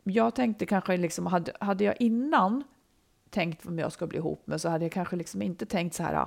[0.03, 2.65] jag tänkte kanske, liksom, hade, hade jag innan
[3.31, 6.03] tänkt vem jag ska bli ihop med så hade jag kanske liksom inte tänkt så
[6.03, 6.27] här,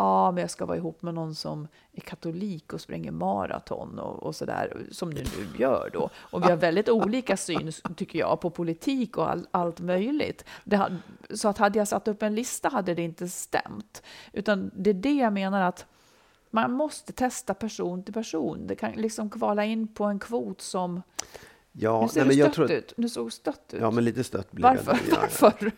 [0.00, 4.22] ja, men jag ska vara ihop med någon som är katolik och springer maraton och,
[4.22, 6.10] och sådär, som du nu gör då.
[6.16, 10.44] Och vi har väldigt olika syn, tycker jag, på politik och all, allt möjligt.
[10.64, 10.98] Det,
[11.30, 14.02] så att hade jag satt upp en lista hade det inte stämt.
[14.32, 15.86] Utan det är det jag menar att
[16.50, 18.66] man måste testa person till person.
[18.66, 21.02] Det kan liksom kvala in på en kvot som...
[21.72, 22.92] Ja, nu ser nej, du stött tror ut.
[22.96, 23.80] Nu såg stött ut.
[23.80, 24.92] ja, men lite stött blir Varför?
[24.92, 25.00] jag.
[25.10, 25.72] Ja, ja, Varför?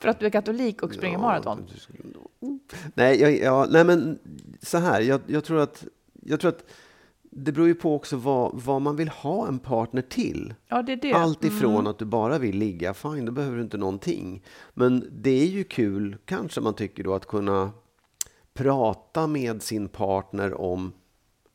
[0.00, 1.66] För att du är katolik och springer Ja, maraton?
[1.88, 2.08] du
[2.40, 2.60] nog-
[2.94, 4.18] Nej, jag, ja, nej, men
[4.62, 5.00] så här.
[5.00, 5.84] Jag, jag, tror att,
[6.22, 6.64] jag tror att
[7.22, 10.54] det beror ju på också vad, vad man vill ha en partner till.
[10.68, 11.12] Ja, det är det.
[11.12, 11.86] Allt ifrån Mm.
[11.86, 14.42] att du bara vill ligga, fine, då behöver du inte någonting.
[14.74, 17.70] Men det är ju kul, kanske man tycker då, att kunna
[18.54, 20.92] prata med sin partner om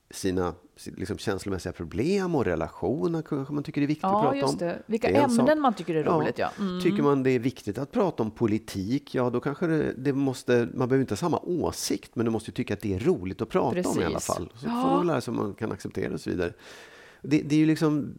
[0.10, 0.54] sina
[0.86, 3.22] liksom, känslomässiga problem och relationer.
[3.22, 4.58] Kanske man tycker det är viktigt att Ja, prata just om.
[4.60, 4.82] det.
[4.86, 6.50] Vilka Det ämnen man tycker är roligt, ja.
[6.60, 6.82] Mm.
[6.82, 10.70] Tycker man det är viktigt att prata om politik, ja då kanske det, det måste,
[10.74, 13.42] man behöver inte ha samma åsikt, men du måste ju tycka att det är roligt
[13.42, 14.28] att prata om i alla Precis.
[14.36, 14.50] fall.
[14.56, 14.82] Så Ja.
[14.82, 16.54] får man lära sig om man kan acceptera och så vidare.
[17.22, 18.14] Det, det är ju liksom,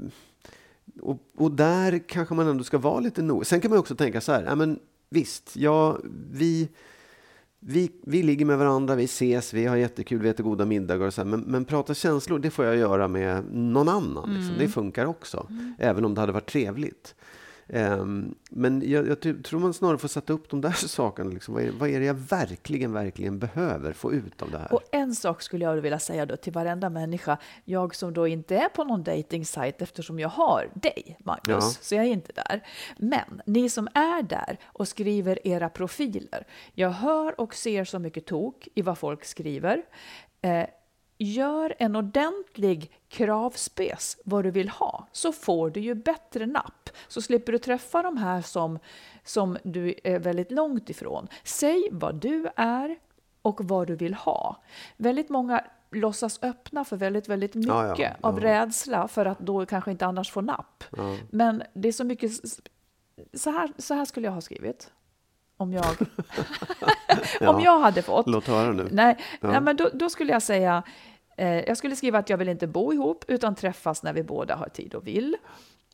[1.00, 3.44] och, och där kanske man ändå ska vara lite noga.
[3.44, 4.78] Sen kan man också tänka så här, ja, men
[5.10, 5.98] visst, ja,
[6.30, 6.68] vi,
[7.60, 11.14] vi, vi ligger med varandra, vi ses, vi har jättekul, vi äter goda middagar och
[11.14, 14.34] så här, men, men prata känslor, det får jag göra med någon annan.
[14.34, 14.54] Liksom.
[14.54, 14.58] Mm.
[14.58, 15.46] Det funkar också,
[15.78, 17.14] även om det hade varit trevligt.
[17.68, 21.30] Ehm, men jag, jag tror man snarare får sätta upp de där sakerna.
[21.30, 21.54] Liksom.
[21.54, 24.72] Vad, är, vad är det jag verkligen, verkligen behöver få ut av det här?
[24.72, 28.56] Och en sak skulle jag vilja säga då till varenda människa, jag som då inte
[28.56, 29.44] är på någon dating
[29.78, 31.60] eftersom jag har dig, Magnus, Ja.
[31.60, 32.66] så jag är inte där.
[32.98, 38.26] Men ni som är där och skriver era profiler, jag hör och ser så mycket
[38.26, 39.82] tok i vad folk skriver.
[40.42, 40.64] Eh,
[41.18, 46.90] gör en ordentlig kravspes vad du vill ha så får du ju bättre napp.
[47.08, 48.78] Så slipper du träffa de här som,
[49.24, 51.28] som du är väldigt långt ifrån.
[51.44, 52.96] Säg vad du är
[53.42, 54.62] och vad du vill ha.
[54.96, 58.44] Väldigt många låtsas öppna för väldigt, väldigt mycket Ja, ja, av ja.
[58.44, 60.84] rädsla för att då kanske inte annars få napp.
[61.30, 62.32] Men det är så mycket...
[63.32, 64.92] Så här, så här skulle jag ha skrivit.
[65.60, 65.84] Om jag,
[67.40, 68.28] om jag hade fått.
[68.28, 68.88] Låt höra nu.
[68.90, 69.48] Nej, Ja.
[69.50, 70.82] nej men då, då skulle jag säga,
[71.36, 74.56] eh, jag skulle skriva att jag vill inte bo ihop utan träffas när vi båda
[74.56, 75.36] har tid och vill.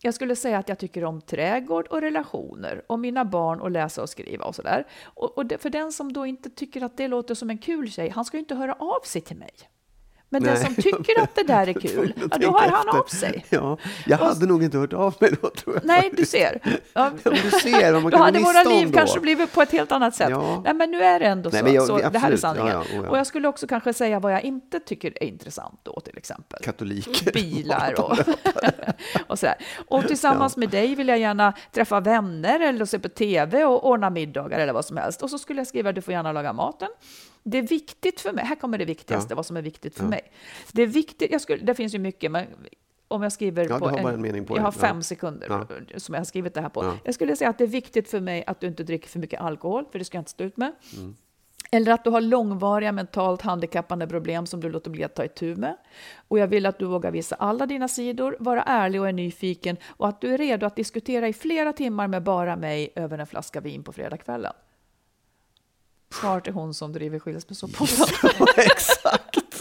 [0.03, 4.03] Jag skulle säga att jag tycker om trädgård och relationer och mina barn och läsa
[4.03, 4.87] och skriva och sådär.
[5.05, 7.90] Och, och det, för den som då inte tycker att det låter som en kul
[7.90, 9.50] tjej, han ska ju inte höra av sig till mig.
[10.34, 10.64] Men den Nej.
[10.64, 13.44] som tycker att det där är kul, ja, då hör han av sig.
[13.48, 15.84] Ja, jag Och- hade nog inte hört av mig då, tror jag.
[15.84, 16.60] Nej, du ser.
[16.92, 18.98] Ja, du ser vad man då kan hade våra liv då.
[18.98, 20.30] kanske blivit på ett helt annat sätt.
[20.30, 20.60] Ja.
[20.64, 21.68] Nej, men nu är det ändå Nej, så.
[21.74, 22.40] jag- så det här är absolut.
[22.40, 22.72] sanningen.
[22.72, 23.08] Ja, ja.
[23.10, 26.60] Och jag skulle också kanske säga vad jag inte tycker är intressant då, till exempel.
[26.62, 27.32] Katoliker.
[27.34, 28.18] Bilar och,
[29.26, 29.54] och sådär.
[29.88, 34.10] Och tillsammans med dig vill jag gärna träffa vänner eller se på TV och ordna
[34.10, 35.22] middagar eller vad som helst.
[35.22, 36.88] Och så skulle jag skriva du får gärna laga maten.
[37.46, 39.37] Det är viktigt för mig, här kommer det viktigaste, Ja.
[39.37, 40.33] vad som är viktigt för mig.
[40.72, 42.46] Det är viktigt, jag skulle, det finns ju mycket, men
[43.09, 44.72] om jag skriver Ja, på en mening på jag har Ja.
[44.88, 45.98] fem sekunder Ja.
[45.98, 46.85] som jag har skrivit det här på.
[46.85, 46.96] Ja.
[47.04, 49.40] Jag skulle säga att det är viktigt för mig att du inte dricker för mycket
[49.40, 50.72] alkohol, för det ska jag inte stå ut med.
[50.96, 51.16] Mm.
[51.70, 55.57] Eller att du har långvariga mentalt handikappande problem som du låter bli att ta itu
[55.57, 55.76] med.
[56.28, 59.76] Och jag vill att du vågar visa alla dina sidor, vara ärlig och är nyfiken
[59.87, 63.26] och att du är redo att diskutera i flera timmar med bara mig över en
[63.26, 64.52] flaska vin på fredagskvällen.
[66.20, 68.07] Svar till hon som driver skilsmässopodden.
[68.38, 69.61] Ja, exakt.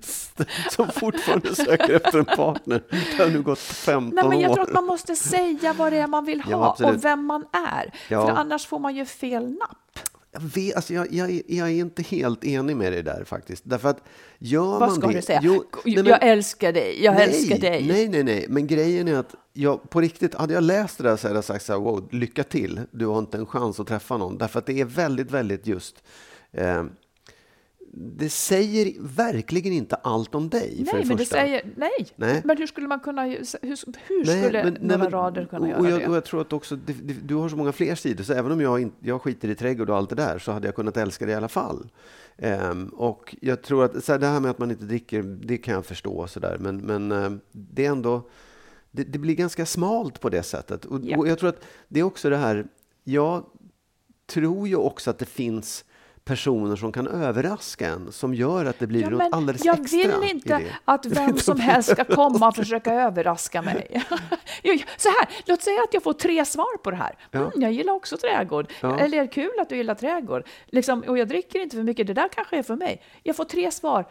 [0.70, 2.82] Som fortfarande söker efter en partner.
[3.16, 4.54] Det har nu gått 15 Nej, men jag år.
[4.54, 6.94] tror att man måste säga vad det är man vill Ja, ha absolut.
[6.96, 7.92] och vem man är.
[8.08, 8.26] Ja.
[8.26, 9.89] För annars får man ju fel napp.
[10.32, 13.62] Jag, vet, alltså jag, jag, är- jag är inte helt enig med dig där faktiskt.
[13.66, 14.02] Därför att
[14.38, 15.40] gör man Vad ska det, du säga?
[15.42, 17.86] Jo, nej, men- jag älskar dig, jag nej, älskar dig.
[17.88, 18.46] Nej, nej, nej.
[18.48, 21.44] Men grejen är att jag på riktigt, hade jag läst det där så hade jag
[21.44, 22.80] sagt så här, wow, lycka till.
[22.90, 24.38] Du har inte en chans att träffa någon.
[24.38, 26.02] Därför att det är väldigt, väldigt just
[26.52, 26.84] eh,
[27.92, 30.76] det säger verkligen inte allt om dig.
[30.76, 32.06] för Nej, det men det säger nej.
[32.16, 32.42] Nej.
[32.44, 35.68] Men hur skulle man kunna, hur, hur Nej, skulle men- några men- rader kunna och,
[35.68, 36.06] göra och jag, det?
[36.08, 38.52] Och jag tror att också, det, det, du har så många fler sidor, så även
[38.52, 40.96] om jag, inte, jag skiter i trädgård och allt det där, så hade jag kunnat
[40.96, 41.88] älska det i alla fall.
[42.38, 45.58] Ehm, och jag tror att så här, det här med att man inte dricker, det
[45.58, 48.28] kan jag förstå, så där, men, men ehm, det är ändå,
[48.90, 50.84] det, det blir ganska smalt på det sättet.
[50.84, 51.16] Och, Ja.
[51.18, 52.66] och jag tror att det är också det här,
[53.04, 53.44] jag
[54.26, 55.84] tror ju också att det finns
[56.30, 59.98] personer som kan överraska en, som gör att det blir Ja, något alldeles jag extra
[59.98, 64.02] vill i inte att vem som helst ska komma och försöka överraska mig.
[64.96, 67.14] Så här, låt säga att jag får tre svar på det här.
[67.32, 67.62] Mm, Ja.
[67.62, 68.72] jag gillar också trädgård.
[68.80, 68.98] Ja.
[68.98, 70.46] Eller kul att du gillar trädgård?
[70.66, 73.02] Liksom, och jag dricker inte för mycket, det där kanske är för mig.
[73.22, 74.04] Jag får tre svar.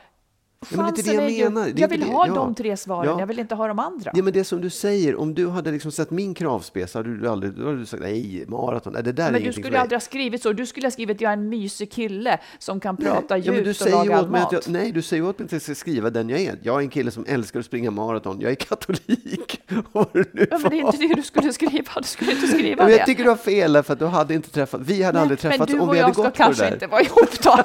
[0.72, 1.65] Ja, men det är inte det jag är menar.
[1.65, 2.34] Det är Jag vill det- ha ja.
[2.34, 3.19] de tre svaren, Ja.
[3.19, 4.12] jag vill inte ha de andra.
[4.15, 7.30] Ja, men det som du säger, om du hade liksom sett min kravspec hade du
[7.30, 9.67] aldrig då hade du sagt nej, maraton, nej, det där är Men du ingenting för
[9.67, 10.54] skulle aldrig ha skrivit så.
[10.54, 13.63] Du skulle ha skrivit jag är en mysig kille som kan prata ja, men djupt
[13.63, 14.45] du och säger laga all mat.
[14.45, 16.60] att jag, Nej, du säger åt mig att jag ska skriva den jag är.
[16.63, 18.41] Jag är en kille som älskar att springa maraton.
[18.41, 19.62] Jag är katolik.
[19.69, 20.26] Det Ja, men
[20.72, 21.84] det är inte det du skulle skriva.
[22.02, 22.98] Du skulle inte skriva men det.
[22.98, 25.39] jag tycker du har fel, därför att du hade inte träffat, vi hade Nej, aldrig
[25.39, 26.74] träffats men du om och vi hade jag ska gått på det kanske där.
[26.74, 27.58] inte vara ihop då.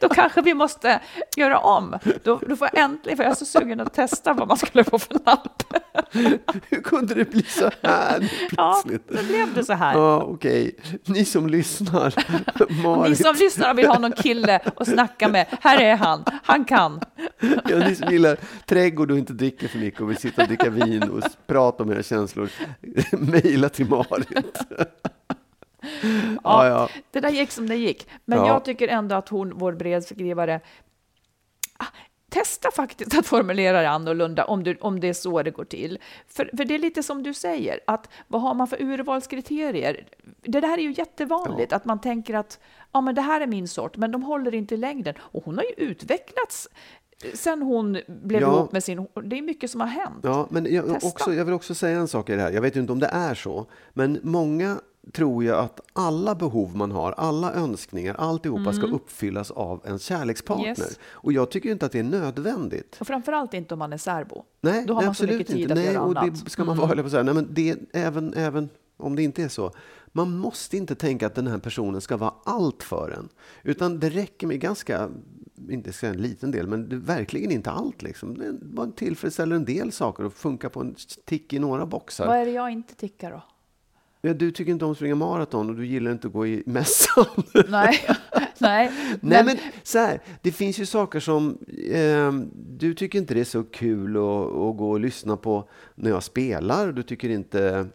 [0.00, 1.00] då kanske vi måste
[1.36, 1.98] göra om.
[2.24, 4.84] Då, då får jag äntligen, för jag är så sugen att testa vad man skulle
[4.84, 5.62] få för napp.
[6.68, 9.08] Hur kunde det bli så här nu Ja, plötsligt?
[9.08, 9.94] då blev det så här.
[9.94, 10.76] Ja, okej.
[11.04, 12.14] Ni som lyssnar,
[12.68, 16.24] Ni Marit, som lyssnar och vill ha någon kille att snacka med, här är han,
[16.44, 17.00] han kan.
[17.40, 20.70] Ja, ni som gillar trädgård och inte dricker för mycket och vill sitta och dricka
[20.70, 22.48] vin och prata om era känslor,
[23.10, 24.58] mejla till Marit.
[26.44, 26.88] Ja, ja.
[27.10, 28.08] Det där gick som det gick.
[28.24, 28.46] Men Ja.
[28.46, 30.60] jag tycker ändå att hon, vår brevskrivare,
[31.78, 31.86] ah,
[32.30, 35.98] testa faktiskt att formulera det annorlunda om, du, om det är så det går till.
[36.28, 40.06] För, för det är lite som du säger, att vad har man för urvalskriterier?
[40.42, 42.58] Det där är ju jättevanligt, att man tänker att
[42.92, 45.14] ja, men det här är min sort, men de håller inte i längden.
[45.20, 46.68] Och hon har ju utvecklats
[47.34, 48.52] sen hon blev Ja.
[48.56, 49.06] ihop med sin...
[49.24, 50.20] Det är mycket som har hänt.
[50.22, 51.08] Ja, men jag, Testa.
[51.08, 52.50] också, jag vill också säga en sak i det här.
[52.50, 54.76] Jag vet inte om det är så, men många
[55.12, 60.64] tror ju att alla behov man har, alla önskningar, alltihopa ska uppfyllas av en kärlekspartner.
[60.64, 60.78] Mm.
[60.78, 60.98] Yes.
[61.04, 62.96] Och jag tycker inte att det är nödvändigt.
[63.00, 64.44] Och framförallt inte om man är särbo.
[64.60, 65.72] Nej, Då har nej, man så absolut mycket tid inte.
[65.72, 66.22] att nej, göra och annat.
[66.22, 66.34] Mm.
[66.44, 67.22] det ska man vara jag på säga.
[67.22, 69.72] Nej, men det, även, även om det inte är så.
[70.12, 73.28] Man måste inte tänka att den här personen ska vara allt för en.
[73.62, 75.08] Utan det räcker med ganska,
[75.68, 78.02] inte ska jag en liten del, men det, verkligen inte allt.
[78.02, 78.38] Liksom.
[78.38, 82.26] Det tillfredsställer en del saker och funkar på en tick i några boxar.
[82.26, 83.42] Vad är det jag inte tickar då?
[84.24, 86.62] Ja, du tycker inte om att springa maraton och du gillar inte att gå i
[86.66, 87.26] mässan.
[87.68, 88.00] Nej,
[88.58, 88.92] nej.
[89.20, 91.58] Nej, men så här, det finns ju saker som
[91.90, 96.10] eh, du tycker inte det är så kul att, att gå och lyssna på när
[96.10, 96.92] jag spelar.
[96.92, 97.86] Du tycker inte,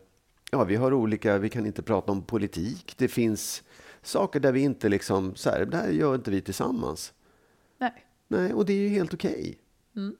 [0.51, 2.93] ja, vi har olika, vi kan inte prata om politik.
[2.97, 3.63] Det finns
[4.01, 7.13] saker där vi inte liksom, så här, det här gör inte vi tillsammans.
[7.77, 8.03] nej.
[8.27, 9.57] Nej, och det är ju helt okej.
[9.95, 10.15] Mm.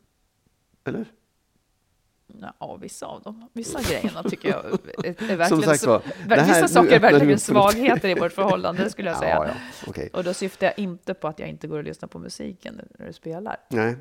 [0.83, 1.05] Eller?
[2.59, 3.49] Ja, vissa av dem.
[3.53, 5.63] Vissa grejerna tycker jag är, är verkligen...
[5.63, 9.35] sagt så- det här- vissa saker är verkligen svagheter i vårt förhållande, skulle jag säga.
[9.35, 9.53] Ja, ja,
[9.87, 10.09] okej.
[10.13, 13.07] Och då syftar jag inte på att jag inte går och lyssnar på musiken när
[13.07, 13.57] du spelar.
[13.69, 13.95] Nej.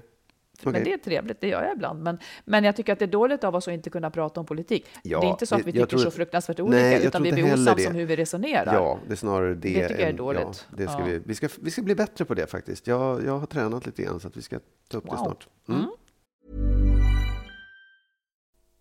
[0.63, 0.85] Men Okej.
[0.85, 2.03] det är trevligt, det gör jag ibland.
[2.03, 4.47] Men, men jag tycker att det är dåligt av oss att inte kunna prata om
[4.47, 4.87] politik.
[5.03, 7.03] Ja, det är inte så att vi det- tycker tror så fruktansvärt Nej, olika, jag
[7.05, 7.87] utan vi blir osams det.
[7.89, 8.75] om hur vi resonerar.
[8.75, 9.55] Ja, det är snarare det.
[9.55, 10.67] Det tycker jag är dåligt.
[10.71, 11.05] Ja, det ska Ja.
[11.05, 12.87] vi, vi, ska, vi ska bli bättre på det faktiskt.
[12.87, 14.59] Jag, jag har tränat lite grann så att vi ska
[14.89, 15.25] ta upp det Wow.
[15.25, 15.49] snart.
[15.69, 15.87] Mm.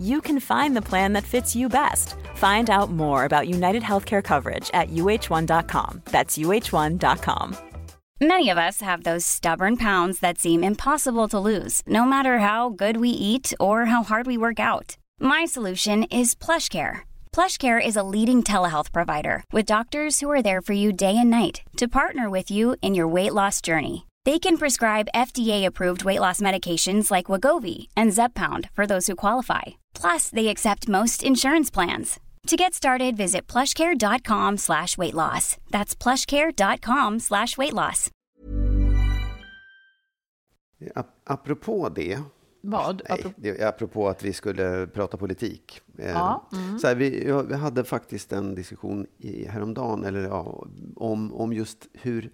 [0.00, 2.16] you can find the plan that fits you best.
[2.34, 6.02] Find out more about United Healthcare coverage at uh1.com.
[6.06, 7.56] That's uh1.com.
[8.20, 12.70] Many of us have those stubborn pounds that seem impossible to lose, no matter how
[12.70, 14.96] good we eat or how hard we work out.
[15.20, 17.00] My solution is PlushCare.
[17.32, 21.28] PlushCare is a leading telehealth provider with doctors who are there for you day and
[21.28, 24.06] night to partner with you in your weight loss journey.
[24.24, 29.62] They can prescribe FDA-approved weight loss medications like Wagovi and Zepbound for those who qualify.
[30.00, 32.18] Plus, they accept most insurance plans.
[32.46, 35.56] To get started, visit plushcare.com slash weight loss.
[35.70, 38.10] That's plushcare.com slash weight loss.
[40.94, 42.18] Ap- Apropå det,
[42.62, 43.02] Vad?
[43.08, 45.80] nej, Apropå- det är apropå att vi skulle prata politik.
[45.98, 46.78] Eh, Ja, mm.
[46.78, 51.86] Så här, vi, vi hade faktiskt en diskussion i, häromdagen eller, ja, om, om just
[51.92, 52.30] hur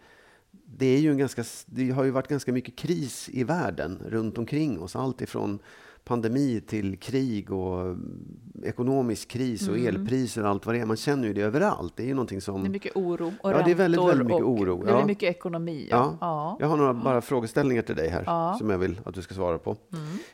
[0.76, 4.38] det, är ju en ganska, det har ju varit ganska mycket kris i världen runt
[4.38, 4.96] omkring oss.
[4.96, 5.58] Allt ifrån
[6.04, 10.86] pandemi till krig och mm, ekonomisk kris och elpriser och allt vad det är.
[10.86, 11.96] Man känner ju det överallt.
[11.96, 12.62] Det är ju någonting som...
[12.62, 14.84] Det är mycket oro och Ja, det är väldigt, väldigt mycket och oro.
[14.84, 15.06] Det är Ja.
[15.06, 15.86] mycket ekonomi.
[15.90, 16.16] Ja.
[16.20, 16.56] Ja.
[16.60, 18.46] Jag har några bara frågeställningar till dig här Ja.
[18.48, 18.58] Mm.
[18.58, 19.76] som jag vill att du ska svara på.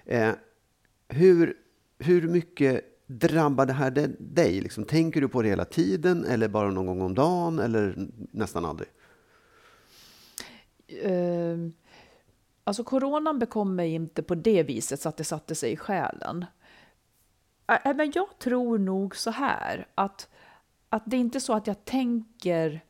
[0.04, 0.30] Eh,
[1.08, 1.54] hur,
[1.98, 4.60] hur mycket drabbar det här dig?
[4.60, 8.64] Liksom, tänker du på det hela tiden eller bara någon gång om dagen eller nästan
[8.64, 8.88] aldrig?
[11.02, 11.72] Ehm,
[12.64, 16.44] alltså coronan bekom mig inte på det viset så att det satte sig i själen.
[17.84, 20.28] Men jag tror nog så här att,
[20.88, 22.80] att det är inte så att jag tänker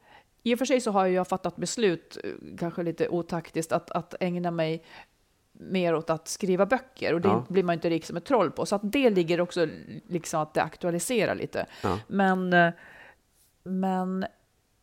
[0.42, 4.14] i och för sig så har jag fattat beslut, eh, kanske lite otaktiskt, att, att
[4.20, 4.84] ägna mig
[5.52, 7.44] mer åt att skriva böcker och det Ja.
[7.48, 8.66] blir man inte rik som ett troll på.
[8.66, 9.68] Så att det ligger också
[10.08, 11.66] liksom att det aktualiserar lite.
[11.82, 11.98] Ja.
[12.08, 12.72] Men, eh,
[13.62, 14.26] men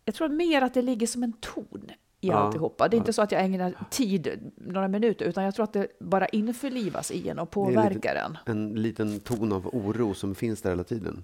[0.06, 1.92] jag tror mer att det ligger som en ton
[2.24, 2.36] i Ja.
[2.36, 2.88] alltihopa.
[2.88, 5.88] Det är inte så att jag ägnar tid, några minuter, utan jag tror att det
[6.00, 8.38] bara införlivas i en och påverkar en.
[8.46, 11.24] En liten ton av oro som finns där hela tiden.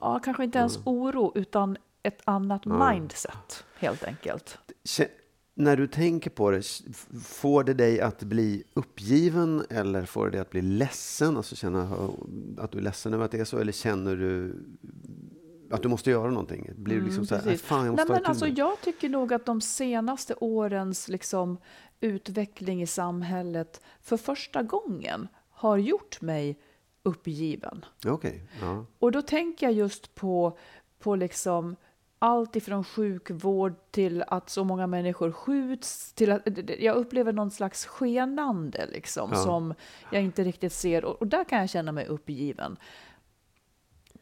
[0.00, 4.58] Ja, kanske inte ens oro, utan ett annat mindset, helt enkelt.
[5.54, 6.62] När du tänker på det,
[7.24, 11.36] får det dig att bli uppgiven eller får det dig att bli ledsen?
[11.36, 11.98] Alltså känna
[12.58, 13.58] att du är ledsen över att det är så?
[13.58, 14.56] Eller känner du
[15.72, 16.70] att du måste göra någonting?
[16.76, 18.58] Blir du liksom så här, Mm, fan jag Nej, men alltså, med det"?
[18.60, 21.58] jag tycker nog att de senaste årens liksom,
[22.00, 26.58] utveckling i samhället för första gången har gjort mig
[27.02, 27.84] uppgiven.
[28.06, 28.84] Okej, ja.
[28.98, 30.58] Och då tänker jag just på,
[30.98, 31.76] på liksom
[32.18, 36.12] allt ifrån sjukvård till att så många människor skjuts.
[36.12, 36.42] Till att,
[36.78, 39.38] jag upplever någon slags skenande liksom, Ja.
[39.38, 39.74] som
[40.10, 41.04] jag inte riktigt ser.
[41.04, 42.76] Och, och där kan jag känna mig uppgiven.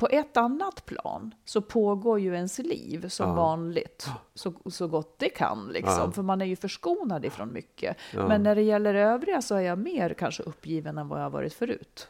[0.00, 3.34] På ett annat plan så pågår ju ens liv som Ja.
[3.34, 5.68] vanligt, så, så gott det kan.
[5.68, 6.12] Liksom, Ja.
[6.12, 7.96] För man är ju förskonad ifrån mycket.
[8.14, 8.28] Ja.
[8.28, 11.54] Men när det gäller övriga så är jag mer kanske uppgiven än vad jag varit
[11.54, 12.08] förut.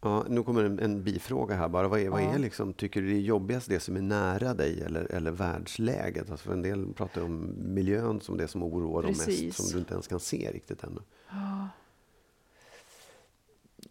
[0.00, 1.88] Ja, nu kommer en, en bifråga här bara.
[1.88, 4.82] Vad är, vad är liksom, tycker du det är jobbigast det som är nära dig
[4.82, 6.30] eller, eller världsläget?
[6.30, 9.78] Alltså för en del pratar om miljön som det som oroar dem mest, som du
[9.78, 11.00] inte ens kan se riktigt ännu.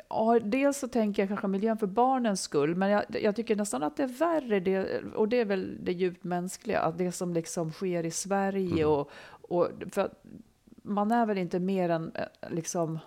[0.10, 3.84] Ja, dels så tänker jag kanske miljön för barnens skull, men jag, jag tycker nästan
[3.84, 7.34] att det är värre, det, och det är väl det djupt mänskliga, att det som
[7.34, 10.10] liksom sker i Sverige och, och för
[10.84, 13.00] man är väl inte mer än eh, liksom,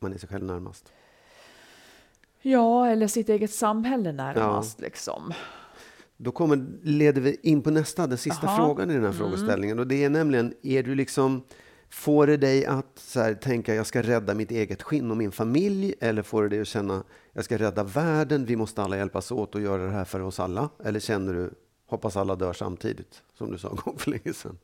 [0.00, 0.92] Man är sig själv närmast.
[2.42, 5.32] ja, eller sitt eget samhälle närmast liksom.
[6.16, 8.56] Då kommer, leder vi in på nästa, den sista Jaha.
[8.56, 9.78] frågan i den här frågeställningen.
[9.78, 11.42] Och det är nämligen, är du liksom,
[11.90, 15.32] får det dig att så här, tänka jag ska rädda mitt eget skinn och min
[15.32, 15.94] familj?
[16.00, 19.54] Eller får det dig att känna jag ska rädda världen, vi måste alla hjälpas åt
[19.54, 20.68] och göra det här för oss alla?
[20.84, 21.50] Eller känner du,
[21.86, 24.58] hoppas alla dör samtidigt, som du sa en gång för länge sedan?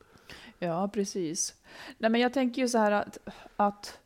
[0.59, 1.53] Ja, precis.
[1.97, 3.17] Nej, men jag tänker ju så här att,
[3.55, 3.99] att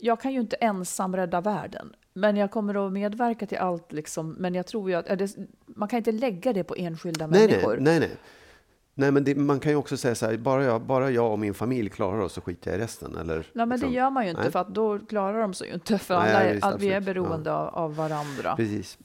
[0.00, 1.94] jag kan ju inte ensam rädda världen.
[2.12, 3.92] Men jag kommer att medverka till allt.
[3.92, 4.30] Liksom.
[4.32, 7.76] Men jag tror ju att det, man kan inte lägga det på enskilda Nej, människor.
[7.76, 8.16] nej, nej, nej.
[8.98, 11.38] Nej, men det, man kan ju också säga så här, bara jag, bara jag och
[11.38, 13.16] min familj klarar oss så skiter jag i resten.
[13.16, 13.90] Eller, Nej, men liksom.
[13.90, 14.50] det gör man ju inte, Nej.
[14.52, 15.98] för att då klarar de sig ju inte.
[15.98, 18.56] För Nej, alla, är- visst, all, vi är beroende av, av varandra.
[18.56, 18.98] Precis.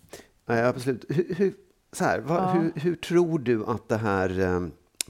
[0.45, 1.05] Nej, absolut.
[1.09, 1.53] Hur, hur,
[1.91, 2.47] så här, vad, Ja.
[2.47, 4.61] hur, hur tror du att det här eh,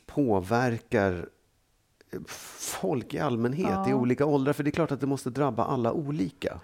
[0.06, 1.30] påverkar
[2.28, 3.96] folk i allmänhet i Ja.
[3.96, 4.54] olika åldrar?
[4.54, 6.60] För det är klart att det måste drabba alla olika.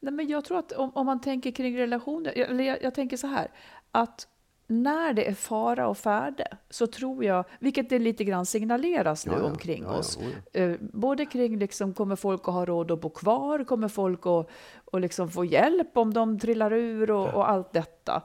[0.00, 3.16] Nej, men jag tror att om, om man tänker kring relationer, eller jag, jag tänker
[3.16, 3.48] så här,
[3.92, 4.26] att
[4.70, 9.32] när det är fara och färde så tror jag, vilket det lite grann signaleras nu
[9.32, 9.44] Ja, ja.
[9.44, 10.18] omkring Ja, oss,
[10.52, 14.48] eh, både kring liksom, kommer folk att ha råd att bo kvar, kommer folk att
[14.84, 18.22] och liksom få hjälp om de trillar ur och, och allt detta.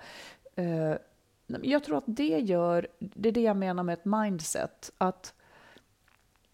[0.55, 0.93] Eh,
[1.61, 5.33] jag tror att det gör, det är det jag menar med ett mindset, att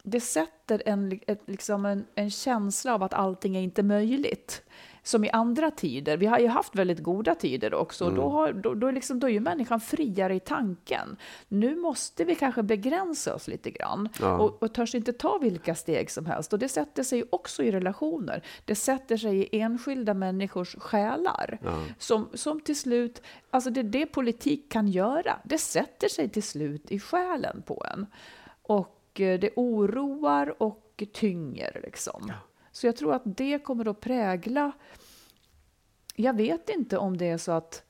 [0.03, 4.63] det sätter en, ett, liksom en, en känsla av att allting är inte möjligt.
[5.03, 6.17] Som i andra tider.
[6.17, 8.05] Vi har ju haft väldigt goda tider också.
[8.05, 11.17] och Då, har, då, då, är liksom, då är ju människan friare i tanken.
[11.47, 14.09] Nu måste vi kanske begränsa oss lite grann.
[14.19, 14.37] Ja.
[14.37, 16.53] Och, och törs inte ta vilka steg som helst.
[16.53, 18.43] Och det sätter sig ju också i relationer.
[18.65, 21.59] Det sätter sig i enskilda människors själar.
[21.97, 25.39] Som, som till slut, alltså det är det politik kan göra.
[25.43, 28.05] Det sätter sig till slut i själen på en.
[28.61, 32.31] Och eh, det oroar och tynger liksom.
[32.71, 34.71] Så jag tror att det kommer att prägla...
[36.15, 37.83] Jag vet inte om det är så att,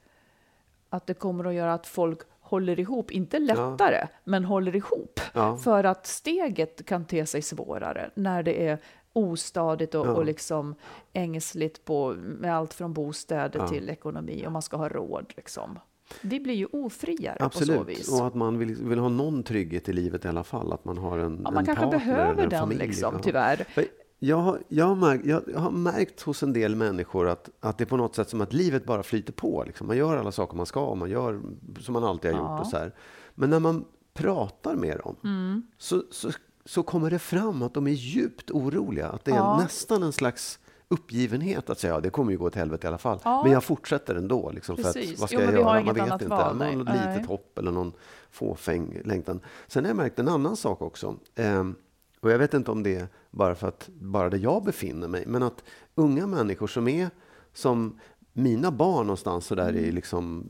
[0.89, 5.19] att det kommer att göra att folk håller ihop, inte lättare, men håller ihop.
[5.33, 5.57] Ja.
[5.57, 8.77] För att steget kan te sig svårare när det är
[9.13, 10.11] ostadigt och, Ja.
[10.11, 10.75] och liksom
[11.13, 13.67] ängsligt på, med allt från bostäder Ja.
[13.67, 15.33] till ekonomi och man ska ha råd.
[15.37, 15.79] Liksom.
[16.21, 17.87] Vi blir ju ofriare på så Absolut.
[17.99, 18.19] vis.
[18.21, 20.73] Och att man vill, vill ha någon trygghet i livet i alla fall.
[20.73, 22.79] Att man har en, Ja, man en kanske behöver den, familj.
[22.87, 23.21] liksom, Ja.
[23.23, 23.55] tyvärr.
[23.57, 23.85] För
[24.23, 27.83] Jag har, jag, har märkt, jag, har märkt hos en del människor att, att det
[27.83, 29.63] är på något sätt som att livet bara flyter på.
[29.67, 29.87] Liksom.
[29.87, 31.41] Man gör alla saker man ska och man gör
[31.79, 32.61] som man alltid har gjort.
[32.61, 32.95] Och så här.
[33.35, 35.63] Men när man pratar med dem Mm.
[35.77, 36.29] så, så,
[36.65, 39.07] så kommer det fram att de är djupt oroliga.
[39.09, 39.57] Att det är Ja.
[39.57, 42.97] nästan en slags uppgivenhet att säga ja, det kommer ju gå åt helvete i alla
[42.97, 43.19] fall.
[43.23, 43.43] Ja.
[43.43, 44.51] Men jag fortsätter ändå.
[44.51, 45.81] Liksom, för att, vad ska Jo, jag göra?
[45.83, 46.27] Man vet inte.
[46.27, 46.75] val, Nej.
[46.75, 47.91] litet hopp eller någon
[48.31, 49.39] fåfäng längtan.
[49.67, 51.15] Sen har jag märkt en annan sak också.
[51.35, 51.75] Ehm,
[52.21, 55.23] och jag vet inte om det är bara för att bara där jag befinner mig,
[55.27, 55.63] men att
[55.95, 57.09] unga människor som är
[57.53, 57.99] som
[58.33, 59.83] mina barn någonstans så där Mm.
[59.85, 60.45] i liksom,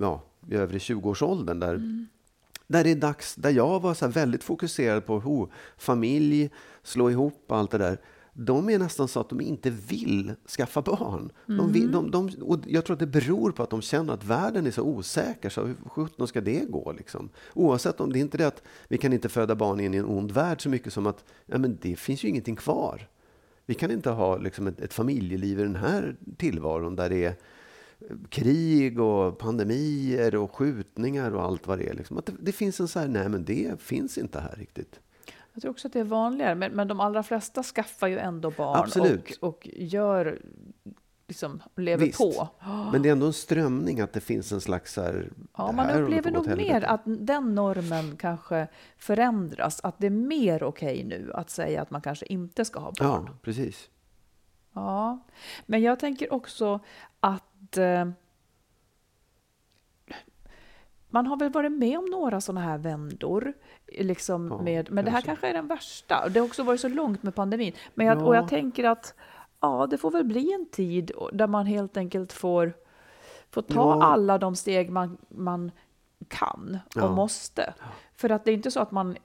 [0.00, 2.06] ja, i övre 20-årsåldern, där, Mm.
[2.66, 6.50] där det är dags, där jag var så väldigt fokuserad på oh, familj,
[6.82, 7.98] slå ihop allt det där.
[8.36, 11.32] De är nästan så att de inte vill skaffa barn.
[11.46, 14.24] De vill, de, de, och jag tror att det beror på att de känner att
[14.24, 15.50] världen är så osäker.
[15.50, 16.92] Så hur sjutton ska det gå?
[16.92, 17.28] Liksom?
[17.54, 20.04] Oavsett om det är inte det att vi kan inte föda barn in i en
[20.04, 23.08] ond värld så mycket som att ja, men det finns ju ingenting kvar.
[23.66, 27.34] Vi kan inte ha liksom, ett, ett familjeliv i den här tillvaron där det är
[28.28, 31.94] krig och pandemier och skjutningar och allt vad det är.
[31.94, 32.18] Liksom.
[32.18, 35.00] Att det, det finns en så här, nej men det finns inte här riktigt.
[35.54, 38.50] Jag tror också att det är vanligare, men, men de allra flesta skaffar ju ändå
[38.50, 39.38] barn Absolut.
[39.40, 40.42] och, och gör,
[41.28, 42.18] liksom, lever Visst.
[42.18, 42.48] på.
[42.92, 45.90] Men det är ändå en strömning att det finns en slags så här, Ja, man
[45.90, 51.50] upplever nog mer att den normen kanske förändras, att det är mer okej nu att
[51.50, 53.24] säga att man kanske inte ska ha barn.
[53.26, 53.88] Ja, precis.
[54.72, 55.18] Ja,
[55.66, 56.80] men jag tänker också
[57.20, 57.78] att...
[61.14, 63.52] Man har väl varit med om några sådana här vändor.
[63.98, 65.26] Liksom Ja, med, men det här kanske.
[65.28, 66.28] kanske är den värsta.
[66.28, 67.72] Det har också varit så långt med pandemin.
[67.94, 68.24] Men jag, Ja.
[68.24, 69.14] Och jag tänker att
[69.60, 72.72] ja, det får väl bli en tid där man helt enkelt får,
[73.50, 74.04] får ta Ja.
[74.04, 75.70] alla de steg man, man
[76.28, 77.14] kan och Ja.
[77.14, 77.74] måste.
[78.16, 79.16] För att det är inte så att man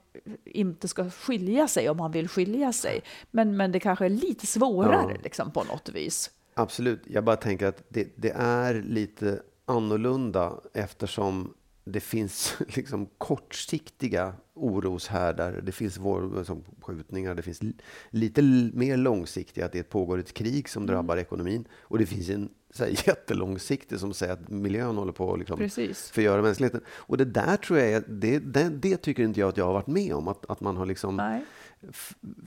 [0.44, 3.00] inte ska skilja sig om man vill skilja sig.
[3.30, 5.16] Men, men det kanske är lite svårare Ja.
[5.24, 6.30] liksom, på något vis.
[6.54, 7.02] Absolut.
[7.06, 11.54] Jag bara tänker att det, det är lite annorlunda eftersom
[11.84, 15.60] det finns liksom kortsiktiga oroshärdar.
[15.62, 17.34] Det finns vår, som skjutningar.
[17.34, 17.76] Det finns li-
[18.10, 18.42] lite
[18.74, 20.94] mer långsiktiga, att det pågår ett krig som Mm.
[20.94, 21.64] drabbar ekonomin.
[21.80, 25.56] Och det finns en så här, jättelångsiktig som säger att miljön håller på att liksom,
[25.58, 26.10] Precis.
[26.10, 26.80] förgöra mänskligheten.
[26.88, 29.86] Och det där tror jag, det, det, det tycker inte jag att jag har varit
[29.86, 30.28] med om.
[30.28, 31.16] Att, att man har liksom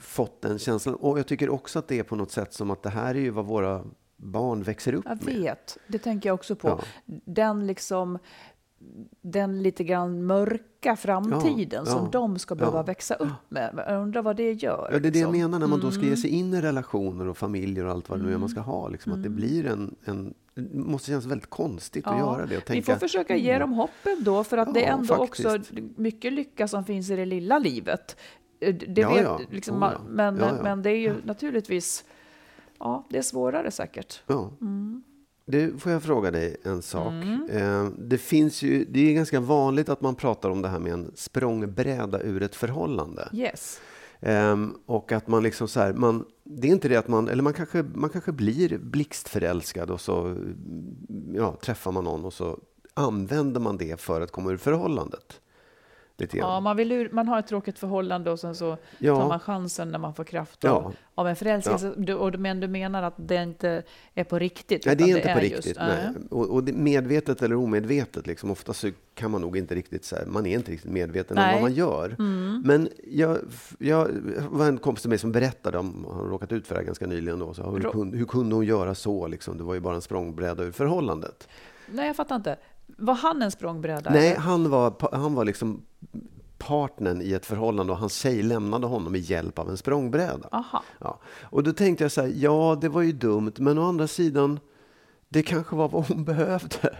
[0.00, 0.94] fått den känslan.
[0.94, 3.18] Och jag tycker också att det är på något sätt som att det här är
[3.20, 3.84] ju vad våra
[4.16, 5.34] barn växer upp Jag med.
[5.34, 6.68] vet, det tänker jag också på.
[6.68, 6.80] Ja.
[7.24, 8.18] Den liksom
[9.20, 12.82] den lite grann mörka framtiden Ja, som ja, de ska behöva ja.
[12.82, 13.84] växer upp med.
[13.88, 14.88] Jag undrar vad det gör.
[14.92, 15.50] Ja, det är det jag liksom.
[15.50, 16.10] menar när man då ska Mm.
[16.10, 18.60] ge sig in i relationer och familjer och allt vad det nu är man ska
[18.60, 18.88] ha.
[18.88, 20.34] Liksom, Att det blir en, en...
[20.54, 22.56] Det måste kännas väldigt konstigt att göra det.
[22.56, 25.46] Och Vi tänka, får försöka ge dem hoppen då, för att det är ändå faktiskt.
[25.46, 25.58] också
[25.96, 28.16] mycket lycka som finns i det lilla livet.
[28.60, 29.52] Eh, Det vet.
[29.52, 29.94] Liksom, Oh, man-.
[30.08, 32.04] Men, men det är ju naturligtvis,
[32.78, 34.22] ja, det är svårare säkert.
[34.60, 35.02] Mm.
[35.46, 37.12] Du, får jag fråga dig en sak?
[37.50, 40.92] Eh, det, finns ju, det är ganska vanligt att man pratar om det här med
[40.92, 43.28] en språngbräda ur ett förhållande.
[43.32, 43.80] Yes.
[44.20, 47.42] Ehm, och att man liksom så här, man, det är inte det att man, eller
[47.42, 50.36] man kanske, man kanske blir blixtförälskad och så
[51.34, 52.58] ja, träffar man någon och så
[52.94, 55.40] använder man det för att komma ur förhållandet.
[56.16, 56.50] Lite grann.
[56.50, 59.16] Ja, man, vill ur, man har ett tråkigt förhållande och sen så Ja.
[59.16, 60.70] tar man chansen när man får kraft Ja.
[60.70, 61.92] av, av en förälskelse.
[61.96, 63.82] Du, och, men du menar att det inte
[64.14, 64.86] är på riktigt?
[64.86, 65.76] Nej, det är inte på just- riktigt.
[65.76, 66.08] nej.
[66.14, 66.22] nej.
[66.30, 70.16] Och, och det, medvetet eller omedvetet, liksom, ofta så kan man nog inte riktigt så
[70.16, 71.46] här, man är inte riktigt medveten Nej.
[71.46, 72.16] om vad man gör.
[72.18, 72.62] Mm.
[72.64, 73.38] Men jag,
[73.78, 76.74] jag det var en kompis till mig som berättade om, han har råkat ut för
[76.74, 79.26] det här ganska nyligen då, så hur, kunde, hur kunde hon göra så?
[79.26, 79.58] Liksom?
[79.58, 81.48] Det var ju bara en språngbräda ur förhållandet.
[81.90, 82.56] Nej, jag fattar inte.
[82.86, 84.10] Var han en språngbräda?
[84.10, 85.82] Nej, han var, han var liksom
[86.58, 90.48] partnern i ett förhållande och hans tjej lämnade honom med hjälp av en språngbräda.
[90.52, 90.82] Aha.
[90.98, 91.18] Ja.
[91.42, 94.60] Och då tänkte jag så här, ja det var ju dumt, men å andra sidan,
[95.28, 96.96] det kanske var vad hon behövde.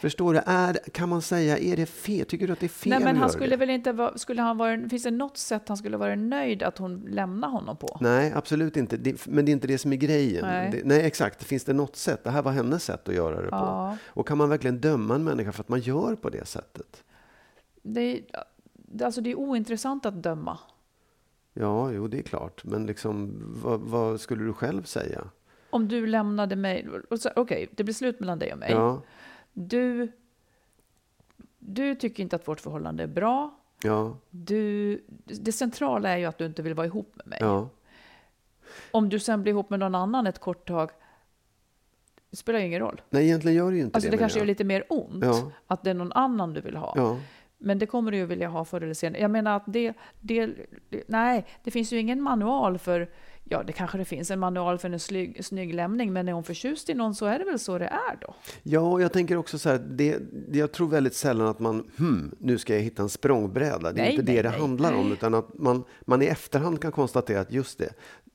[0.00, 0.40] Förstår du?
[0.46, 2.26] Är, kan man säga, är det fel?
[2.26, 3.56] Tycker du att det är fel Nej, men han skulle det?
[3.56, 6.78] väl inte vara, skulle han vara, finns det något sätt han skulle vara nöjd att
[6.78, 7.98] hon lämnar honom på?
[8.00, 8.96] Nej, absolut inte.
[8.96, 10.44] Det, men det är inte det som är grejen.
[10.46, 10.70] Nej.
[10.72, 11.44] Det, nej, exakt.
[11.44, 12.24] Finns det något sätt?
[12.24, 13.96] Det här var hennes sätt att göra det Ja.
[14.12, 14.20] på.
[14.20, 17.04] Och kan man verkligen döma en människa för att man gör på det sättet?
[17.82, 18.22] Det
[19.02, 20.58] alltså det är ointressant att döma.
[21.54, 22.64] Ja, jo, det är klart.
[22.64, 23.32] Men liksom,
[23.62, 25.24] vad, vad skulle du själv säga?
[25.70, 26.88] Om du lämnade mig,
[27.36, 28.70] okej, det blir slut mellan dig och mig.
[28.72, 29.02] Ja,
[29.66, 30.12] Du,
[31.58, 33.54] du tycker inte att vårt förhållande är bra.
[33.82, 37.38] ja, Du, det centrala är ju att du inte vill vara ihop med mig.
[37.42, 37.68] ja.
[38.90, 40.90] Om du sen blir ihop med någon annan ett kort tag,
[42.30, 43.00] det spelar ju ingen roll.
[43.10, 44.16] Nej, egentligen gör det ju inte Alltså det.
[44.16, 45.50] det kanske gör lite mer ont Ja.
[45.66, 47.16] att det är någon annan du vill ha.
[47.58, 49.22] Men det kommer du ju vilja ha förr eller senare.
[49.22, 50.46] Jag menar att det, det,
[50.88, 53.10] det, nej, det finns ju ingen manual för,
[53.48, 56.44] ja det kanske det finns en manual för en snygg, snygg lämning, men är hon
[56.44, 58.34] förtjust i någon så är det väl så det är då.
[58.62, 60.18] Ja, och jag tänker också så här, det,
[60.48, 63.92] det, jag tror väldigt sällan att man, hmm, nu ska jag hitta en språngbräda.
[63.92, 64.60] Det är Nej, inte det nej, det nej.
[64.60, 67.92] handlar om, utan att man, man i efterhand kan konstatera att just det,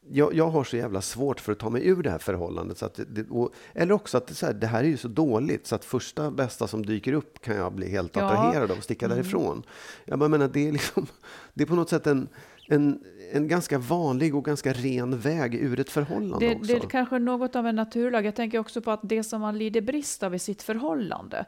[0.10, 2.78] jag, jag har så jävla svårt för att ta mig ur det här förhållandet.
[2.78, 4.98] Så att det, det, och, eller också att det, så här, det här är ju
[4.98, 8.22] så dåligt så att första bästa som dyker upp kan jag bli helt Ja.
[8.22, 8.34] Mm.
[8.34, 9.64] attraherad av och sticka därifrån.
[10.06, 11.08] Jag bara menar, det är, liksom,
[11.54, 12.28] det är på något sätt en,
[12.68, 13.04] en,
[13.34, 16.68] en ganska vanlig och ganska ren väg ur ett förhållande Det, också.
[16.74, 18.26] det är kanske något av en naturlag.
[18.26, 21.46] Jag tänker också på att det som man lider brist av i sitt förhållande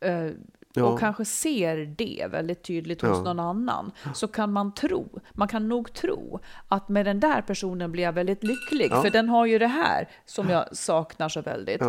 [0.00, 0.30] eh,
[0.74, 0.84] Ja.
[0.84, 3.22] och kanske ser det väldigt tydligt hos Ja.
[3.22, 7.92] någon annan, så kan man tro, man kan nog tro att med den där personen
[7.92, 9.02] blir jag väldigt lycklig, Ja.
[9.02, 11.82] för den har ju det här som jag saknar så väldigt.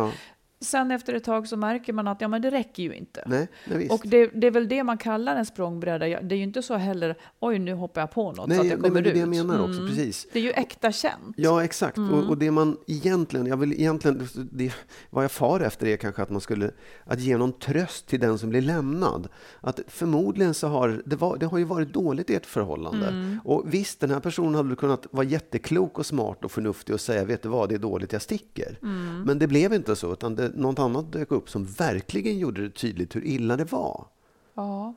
[0.62, 3.22] Sen efter ett tag så märker man att ja, men det räcker ju inte.
[3.26, 3.88] Nej, nej.
[3.88, 6.06] Och det, det är väl det man kallar en språngbräda.
[6.06, 8.68] Det är ju inte så heller, oj nu hoppar jag på något Nej, så att
[8.68, 9.14] jag nej, kommer men det är ut.
[9.14, 10.26] det jag menar också, precis.
[10.32, 11.34] Det är ju äkta känt.
[11.36, 11.96] Ja, exakt.
[11.96, 12.14] Mm.
[12.14, 14.72] Och, och det man egentligen, jag vill egentligen, det,
[15.10, 16.70] vad jag far efter är kanske att man skulle,
[17.04, 19.28] att ge någon tröst till den som blir lämnad.
[19.60, 23.08] Att förmodligen så har, det, var, det har ju varit dåligt i ert förhållande.
[23.08, 23.40] Mm.
[23.44, 27.24] Och visst, den här personen hade kunnat vara jätteklok och smart och förnuftig och säga,
[27.24, 28.78] vet du vad, det är dåligt, jag sticker.
[28.82, 29.22] Mm.
[29.22, 32.70] Men det blev inte så, utan det, något annat dök upp som verkligen gjorde det
[32.70, 34.06] tydligt hur illa det var.
[34.54, 34.94] Ja.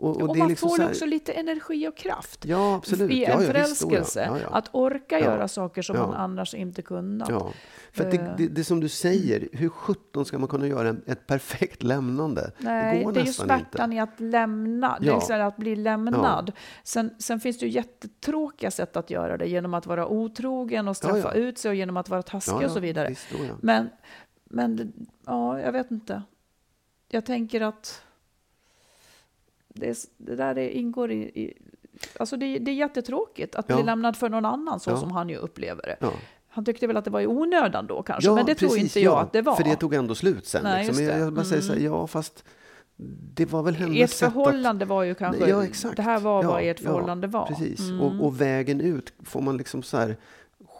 [0.00, 3.10] Och, Och, är man liksom får här- också lite energi och kraft Ja, absolut.
[3.10, 3.46] i en ja, ja.
[3.46, 4.30] förälskelse.
[4.42, 4.48] Ja.
[4.56, 7.28] Att orka göra saker som man annars inte kunnat.
[7.92, 8.36] För det, Eh.
[8.36, 12.50] det, det som du säger, hur sjutton ska man kunna göra ett perfekt lämnande?
[12.58, 13.96] Nej, det går det är ju smärtan inte.
[13.96, 15.14] i att lämna, det är Ja.
[15.14, 16.52] liksom att bli lämnad.
[16.84, 20.96] Sen, sen finns det ju jättetråkiga sätt att göra det genom att vara otrogen och
[20.96, 23.14] straffa ut sig och genom att vara taskig och så vidare.
[23.60, 23.88] Men,
[24.48, 24.88] men det-
[25.26, 26.22] ja, jag vet inte.
[27.08, 28.02] Jag tänker att
[29.68, 31.16] det, det där är, ingår i...
[31.22, 31.54] i
[32.18, 33.82] alltså det, det är jättetråkigt att bli Ja.
[33.82, 34.96] lämnad för någon annan så Ja.
[34.96, 35.96] som han ju upplever det.
[36.00, 36.12] Ja.
[36.48, 39.00] Han tyckte väl att det var i onödan då kanske, men det tror precis, inte
[39.00, 39.56] jag ja, att det var.
[39.56, 40.62] För det tog ändå slut sen.
[40.64, 41.04] Nej, liksom.
[41.06, 41.10] det.
[41.12, 41.92] jag, jag bara säger så här, Mm.
[41.92, 42.44] ja fast
[43.34, 44.32] det var väl hennes Ert sätt att...
[44.34, 45.96] förhållande var ju kanske, Ja, exakt.
[45.96, 47.46] det här var vad ert förhållande var.
[47.46, 47.80] Precis.
[47.80, 48.00] Mm.
[48.00, 50.16] Och, och vägen ut får man liksom så här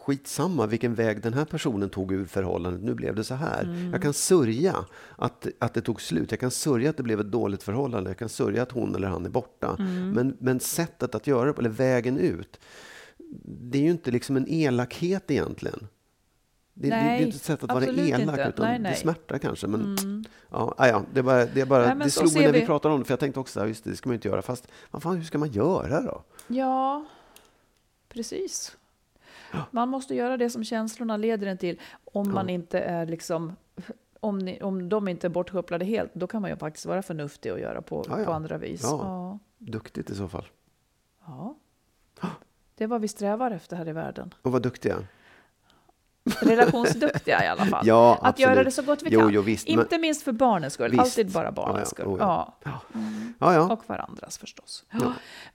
[0.09, 2.83] skitsamma vilken väg den här personen tog ur förhållandet.
[2.83, 3.63] Nu blev det så här.
[3.63, 3.91] Mm.
[3.91, 4.85] Jag kan sörja
[5.15, 6.31] att, att det tog slut.
[6.31, 8.09] Jag kan sörja att det blev ett dåligt förhållande.
[8.09, 9.75] Jag kan sörja att hon eller han är borta.
[9.79, 10.11] Mm.
[10.11, 12.59] Men, men sättet att göra det, eller vägen ut,
[13.45, 15.87] det är ju inte liksom en elakhet egentligen.
[16.73, 18.45] Det, det, det är Nej, inte ett sätt att vara elak, inte.
[18.49, 18.91] utan Nej, nej.
[18.91, 19.67] det smärtar kanske.
[19.67, 20.23] Men Mm.
[20.51, 22.65] ja, ah, ja, det, är bara, det, bara, Nej, det slog mig när vi vi-
[22.65, 24.41] pratade om det, för jag tänkte också just det, det ska man inte göra.
[24.41, 26.23] Fast vad fan, hur ska man göra då?
[26.47, 27.05] Ja,
[28.09, 28.75] precis.
[29.71, 31.79] Man måste göra det som känslorna leder en till.
[32.13, 33.55] Om man inte är liksom...
[34.19, 37.53] Om, ni, om de inte är bortkopplade helt, då kan man ju faktiskt vara förnuftig
[37.53, 38.25] och göra på, Ja, ja.
[38.25, 38.81] på andra vis.
[38.83, 38.99] Ja.
[39.03, 39.39] Ja.
[39.57, 40.45] Duktigt i så fall.
[41.25, 41.55] Ja.
[42.75, 44.33] Det är vad vi strävar efter här i världen.
[44.41, 44.97] Och vad duktiga.
[46.41, 47.87] Relationsduktiga i alla fall.
[47.87, 48.39] Ja, att absolut.
[48.49, 49.33] göra det så gott vi Jo, kan.
[49.33, 50.91] jo, visst, men- Inte minst för barnens skull.
[50.91, 51.01] Visst.
[51.01, 52.03] Alltid bara barnens Ja, ja.
[52.05, 52.17] skull.
[52.19, 52.57] Ja.
[52.63, 52.79] Ja.
[53.39, 53.73] Ja, ja.
[53.73, 54.83] Och varandras förstås.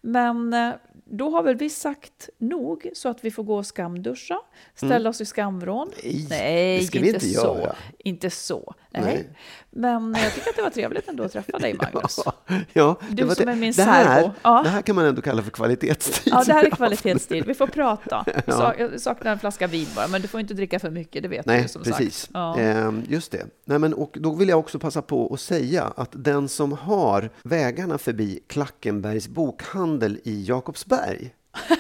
[0.00, 0.70] Men eh,
[1.04, 4.38] då har väl vi sagt nog så att vi får gå och skamduscha,
[4.74, 5.90] ställa oss i skamvrån.
[6.02, 6.16] Mm.
[6.30, 7.58] Nej, det ska vi inte, inte så.
[7.60, 7.74] göra.
[7.98, 8.74] Inte så.
[8.90, 9.02] Nej.
[9.04, 9.28] Nej.
[9.70, 12.20] Men jag tycker att det var trevligt ändå att träffa dig, Magnus.
[12.72, 13.52] Ja, Du det var som det.
[13.52, 14.32] är min det här, särbo.
[14.42, 14.62] Ja.
[14.62, 16.32] det här kan man ändå kalla för kvalitetstid.
[16.32, 17.46] Ja, det här är kvalitetstid.
[17.46, 18.24] Vi får prata.
[18.46, 18.52] Ja.
[18.52, 21.28] Sa- Jag saknar en flaska vin bara, men du får inte dricka för mycket, det
[21.28, 22.18] vet du Nej, ju som precis.
[22.20, 22.30] sagt.
[22.34, 22.58] Ja.
[22.58, 23.46] Ehm, just det.
[23.64, 27.30] Nej, men, och då vill jag också passa på att säga att den som har
[27.42, 31.34] vägarna förbi Klackenbergs bokhandel i Jakobsberg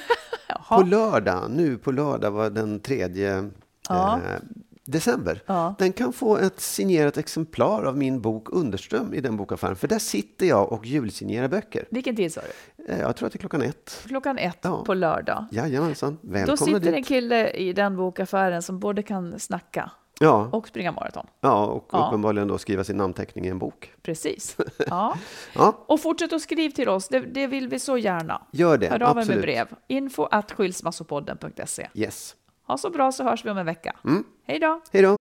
[0.68, 3.50] på lördag, nu på lördag var den tredje
[3.88, 4.14] Ja.
[4.28, 4.40] eh,
[4.86, 5.74] december, Ja.
[5.78, 9.76] den kan få ett signerat exemplar av min bok Underström i den bokaffären.
[9.76, 11.86] För där sitter jag och julsignerar böcker.
[11.90, 12.40] Vilken tid sa
[12.76, 12.92] du?
[12.92, 14.04] Eh, jag tror att det är klockan ett.
[14.06, 14.84] Klockan ett Ja.
[14.84, 15.44] på lördag.
[15.50, 16.94] Jajamensan, Då välkomna sitter dit.
[16.94, 21.26] en kille i den bokaffären som både kan snacka Ja, och springa maraton.
[21.40, 22.06] ja, och Ja.
[22.08, 23.92] uppenbarligen då skriva sin namnteckning i en bok.
[24.02, 24.56] Precis.
[24.86, 25.16] Ja.
[25.54, 28.42] Ja, Och fortsätt att skriva till oss, det, det vill vi så gärna.
[28.52, 28.86] gör det.
[28.88, 29.42] Hör av er med absolut.
[29.42, 29.66] brev.
[29.88, 31.88] Info at skilsmassopodden.se.
[31.94, 32.36] Yes.
[32.66, 33.96] Ha så bra så hörs vi om en vecka.
[34.04, 34.24] Mm.
[34.46, 34.80] Hej då!
[34.92, 35.16] Hej då.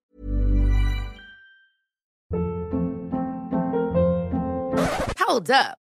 [5.27, 5.82] Hold up.